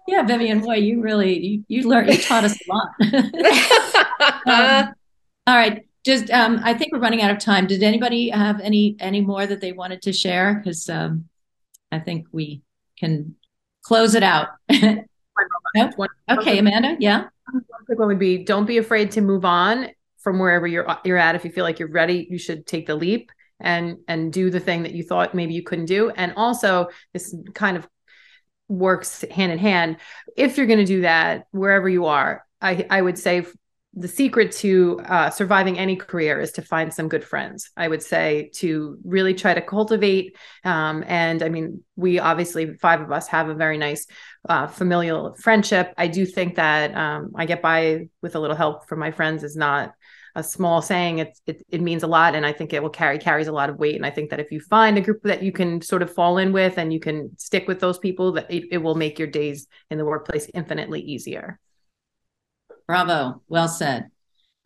Yeah 0.07 0.23
vivian 0.23 0.61
boy 0.61 0.77
you 0.77 1.01
really 1.01 1.39
you, 1.39 1.65
you 1.69 1.89
learned 1.89 2.11
you 2.11 2.19
taught 2.19 2.45
us 2.45 2.57
a 2.57 2.73
lot. 2.73 2.89
Um, 4.47 4.95
all 5.47 5.57
right 5.57 5.85
just 6.05 6.31
um, 6.31 6.61
i 6.65 6.73
think 6.73 6.93
we're 6.93 7.01
running 7.01 7.23
out 7.23 7.31
of 7.31 7.39
time. 7.39 7.67
Did 7.67 7.83
anybody 7.83 8.31
have 8.31 8.61
any 8.61 8.97
any 8.99 9.21
more 9.21 9.47
that 9.47 9.61
they 9.61 9.73
wanted 9.73 10.03
to 10.03 10.13
share? 10.13 10.55
Because 10.55 10.89
um, 10.89 11.29
i 11.93 11.99
think 11.99 12.27
we 12.33 12.63
can 12.99 13.35
close 13.83 14.15
it 14.15 14.23
out. 14.23 14.49
Okay, 16.31 16.59
Amanda. 16.59 16.97
Yeah. 16.99 17.29
One 17.51 17.65
quick 17.87 17.99
one 17.99 18.09
would 18.09 18.19
be: 18.19 18.45
don't 18.45 18.67
be 18.67 18.79
afraid 18.79 19.13
to 19.13 19.21
move 19.21 19.45
on 19.45 19.89
from 20.19 20.39
wherever 20.39 20.67
you're 20.67 20.87
you're 21.05 21.17
at. 21.17 21.35
If 21.35 21.45
you 21.45 21.51
feel 21.51 21.65
like 21.65 21.79
you're 21.79 21.91
ready, 21.91 22.27
you 22.31 22.39
should 22.39 22.67
take 22.67 22.87
the 22.87 22.95
leap 22.95 23.31
and 23.61 23.99
and 24.07 24.33
do 24.33 24.51
the 24.51 24.61
thing 24.61 24.83
that 24.83 24.93
you 24.93 25.03
thought 25.03 25.35
maybe 25.35 25.55
you 25.55 25.63
couldn't 25.63 25.87
do. 25.87 26.11
And 26.11 26.33
also, 26.37 26.89
this 27.13 27.35
kind 27.55 27.77
of 27.77 27.89
works 28.69 29.25
hand 29.31 29.53
in 29.53 29.59
hand. 29.59 29.97
If 30.37 30.57
you're 30.57 30.67
going 30.67 30.79
to 30.81 30.85
do 30.85 31.03
that, 31.03 31.47
wherever 31.53 31.89
you 31.89 32.07
are, 32.07 32.45
I 32.61 32.87
I 32.91 33.01
would 33.01 33.19
say 33.19 33.47
the 33.99 34.09
secret 34.09 34.53
to 34.53 35.01
uh, 35.07 35.31
surviving 35.31 35.79
any 35.79 35.97
career 35.97 36.41
is 36.41 36.53
to 36.53 36.63
find 36.63 36.95
some 36.95 37.09
good 37.09 37.25
friends. 37.25 37.71
I 37.77 37.89
would 37.89 38.03
say 38.03 38.51
to 38.55 38.99
really 39.05 39.35
try 39.35 39.55
to 39.55 39.61
cultivate. 39.61 40.37
Um, 40.65 41.05
and 41.07 41.43
I 41.43 41.49
mean, 41.49 41.83
we 41.97 42.21
obviously, 42.21 42.75
five 42.75 43.01
of 43.01 43.11
us 43.11 43.27
have 43.29 43.49
a 43.49 43.55
very 43.55 43.77
nice 43.77 44.07
uh, 44.49 44.69
familial 44.69 45.35
friendship. 45.35 45.93
I 45.99 46.07
do 46.07 46.25
think 46.25 46.55
that 46.57 46.95
um, 46.95 47.33
I 47.35 47.47
get 47.47 47.61
by 47.61 48.09
with 48.23 48.37
a 48.37 48.41
little 48.41 48.57
help 48.57 48.89
from 48.89 49.01
my 49.01 49.11
friends 49.11 49.43
is 49.43 49.57
not 49.57 49.95
a 50.37 50.43
small 50.45 50.81
saying. 50.81 51.19
It, 51.19 51.39
it, 51.47 51.67
it 51.69 51.81
means 51.81 52.05
a 52.05 52.07
lot, 52.07 52.37
and 52.37 52.47
I 52.47 52.53
think 52.53 52.73
it 52.73 52.83
will 52.83 52.91
carry 52.91 53.19
carries 53.19 53.49
a 53.49 53.53
lot 53.53 53.71
of 53.71 53.79
weight. 53.79 53.97
And 53.97 54.07
I 54.07 54.11
think 54.11 54.31
that 54.31 54.41
if 54.41 54.53
you 54.53 54.61
find 54.61 54.97
a 54.97 55.01
group 55.01 55.23
that 55.25 55.43
you 55.43 55.51
can 55.51 55.83
sort 55.83 56.03
of 56.03 56.15
fall 56.15 56.39
in 56.39 56.53
with 56.53 56.79
and 56.79 56.93
you 56.93 57.01
can 57.01 57.37
stick 57.37 57.67
with 57.67 57.81
those 57.81 57.99
people, 57.99 58.33
that 58.33 58.49
it, 58.49 58.65
it 58.71 58.79
will 58.79 58.95
make 58.95 59.19
your 59.19 59.29
days 59.29 59.67
in 59.91 59.99
the 59.99 60.05
workplace 60.05 60.49
infinitely 60.55 61.01
easier. 61.01 61.59
Bravo. 62.89 63.43
Well 63.49 63.69
said. 63.69 64.11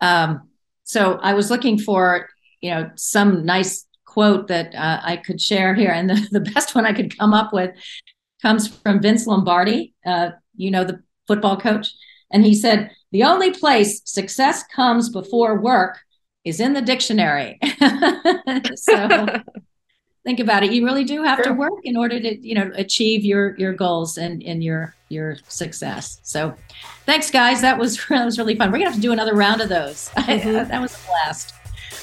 Um, 0.01 0.49
so 0.85 1.19
I 1.23 1.35
was 1.35 1.51
looking 1.51 1.79
for, 1.79 2.29
you 2.61 2.71
know, 2.71 2.91
some 2.95 3.45
nice 3.45 3.87
quote 4.07 4.49
that 4.49 4.75
uh, 4.75 5.01
I 5.03 5.17
could 5.17 5.41
share 5.41 5.75
here. 5.75 5.91
And 5.91 6.09
the, 6.09 6.29
the 6.41 6.53
best 6.53 6.75
one 6.75 6.87
I 6.87 6.95
could 6.95 7.19
come 7.19 7.35
up 7.35 7.53
with 7.53 7.73
comes 8.41 8.69
from 8.69 9.03
Vince 9.03 9.27
Lombardi, 9.27 9.93
uh, 10.07 10.31
you 10.57 10.71
know, 10.71 10.85
the 10.85 11.03
football 11.27 11.59
coach. 11.59 11.89
And 12.31 12.45
he 12.45 12.55
said, 12.55 12.91
The 13.11 13.25
only 13.25 13.51
place 13.51 14.01
success 14.05 14.65
comes 14.75 15.11
before 15.11 15.61
work 15.61 15.99
is 16.45 16.61
in 16.61 16.73
the 16.73 16.83
dictionary. 16.83 17.59
so 18.77 19.27
think 20.25 20.41
about 20.41 20.63
it 20.63 20.73
you 20.73 20.85
really 20.85 21.05
do 21.05 21.23
have 21.23 21.39
sure. 21.39 21.47
to 21.47 21.53
work 21.53 21.81
in 21.83 21.97
order 21.97 22.21
to 22.21 22.47
you 22.47 22.55
know 22.55 22.71
achieve 22.77 23.25
your 23.25 23.57
your 23.59 23.73
goals 23.73 24.17
and 24.17 24.43
and 24.45 24.63
your 24.63 24.95
your 25.13 25.37
success 25.49 26.21
so 26.23 26.55
thanks 27.05 27.31
guys 27.31 27.61
that 27.61 27.79
was 27.79 28.05
that 28.09 28.25
was 28.25 28.39
really 28.39 28.57
fun 28.57 28.71
we're 28.71 28.79
gonna 28.79 28.91
have 28.91 28.95
to 28.95 29.01
do 29.01 29.13
another 29.13 29.35
round 29.35 29.61
of 29.61 29.69
those 29.69 30.09
mm-hmm. 30.17 30.69
that 30.69 30.81
was 30.81 30.95
a 30.95 31.07
blast 31.07 31.55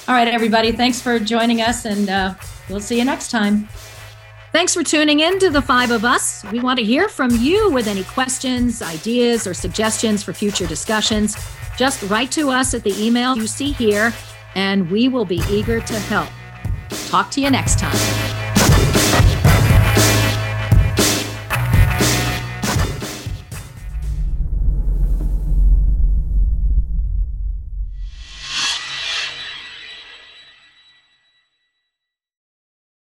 all 0.07 0.15
right 0.15 0.27
everybody 0.27 0.71
thanks 0.71 1.01
for 1.01 1.19
joining 1.19 1.61
us 1.61 1.85
and 1.85 2.09
uh, 2.09 2.33
we'll 2.69 2.79
see 2.79 2.97
you 2.97 3.05
next 3.05 3.31
time 3.31 3.67
Thanks 4.51 4.73
for 4.73 4.83
tuning 4.83 5.19
in 5.19 5.37
to 5.39 5.51
the 5.51 5.61
five 5.61 5.91
of 5.91 6.03
us. 6.03 6.43
We 6.51 6.59
want 6.59 6.79
to 6.79 6.85
hear 6.85 7.07
from 7.07 7.29
you 7.29 7.69
with 7.71 7.85
any 7.85 8.03
questions, 8.03 8.81
ideas, 8.81 9.45
or 9.45 9.53
suggestions 9.53 10.23
for 10.23 10.33
future 10.33 10.65
discussions. 10.65 11.37
Just 11.77 12.01
write 12.09 12.31
to 12.31 12.49
us 12.49 12.73
at 12.73 12.83
the 12.83 12.93
email 12.99 13.37
you 13.37 13.45
see 13.45 13.73
here, 13.73 14.11
and 14.55 14.89
we 14.89 15.07
will 15.07 15.25
be 15.25 15.41
eager 15.51 15.79
to 15.79 15.99
help. 15.99 16.29
Talk 17.09 17.29
to 17.31 17.41
you 17.41 17.51
next 17.51 17.77
time. 17.77 18.38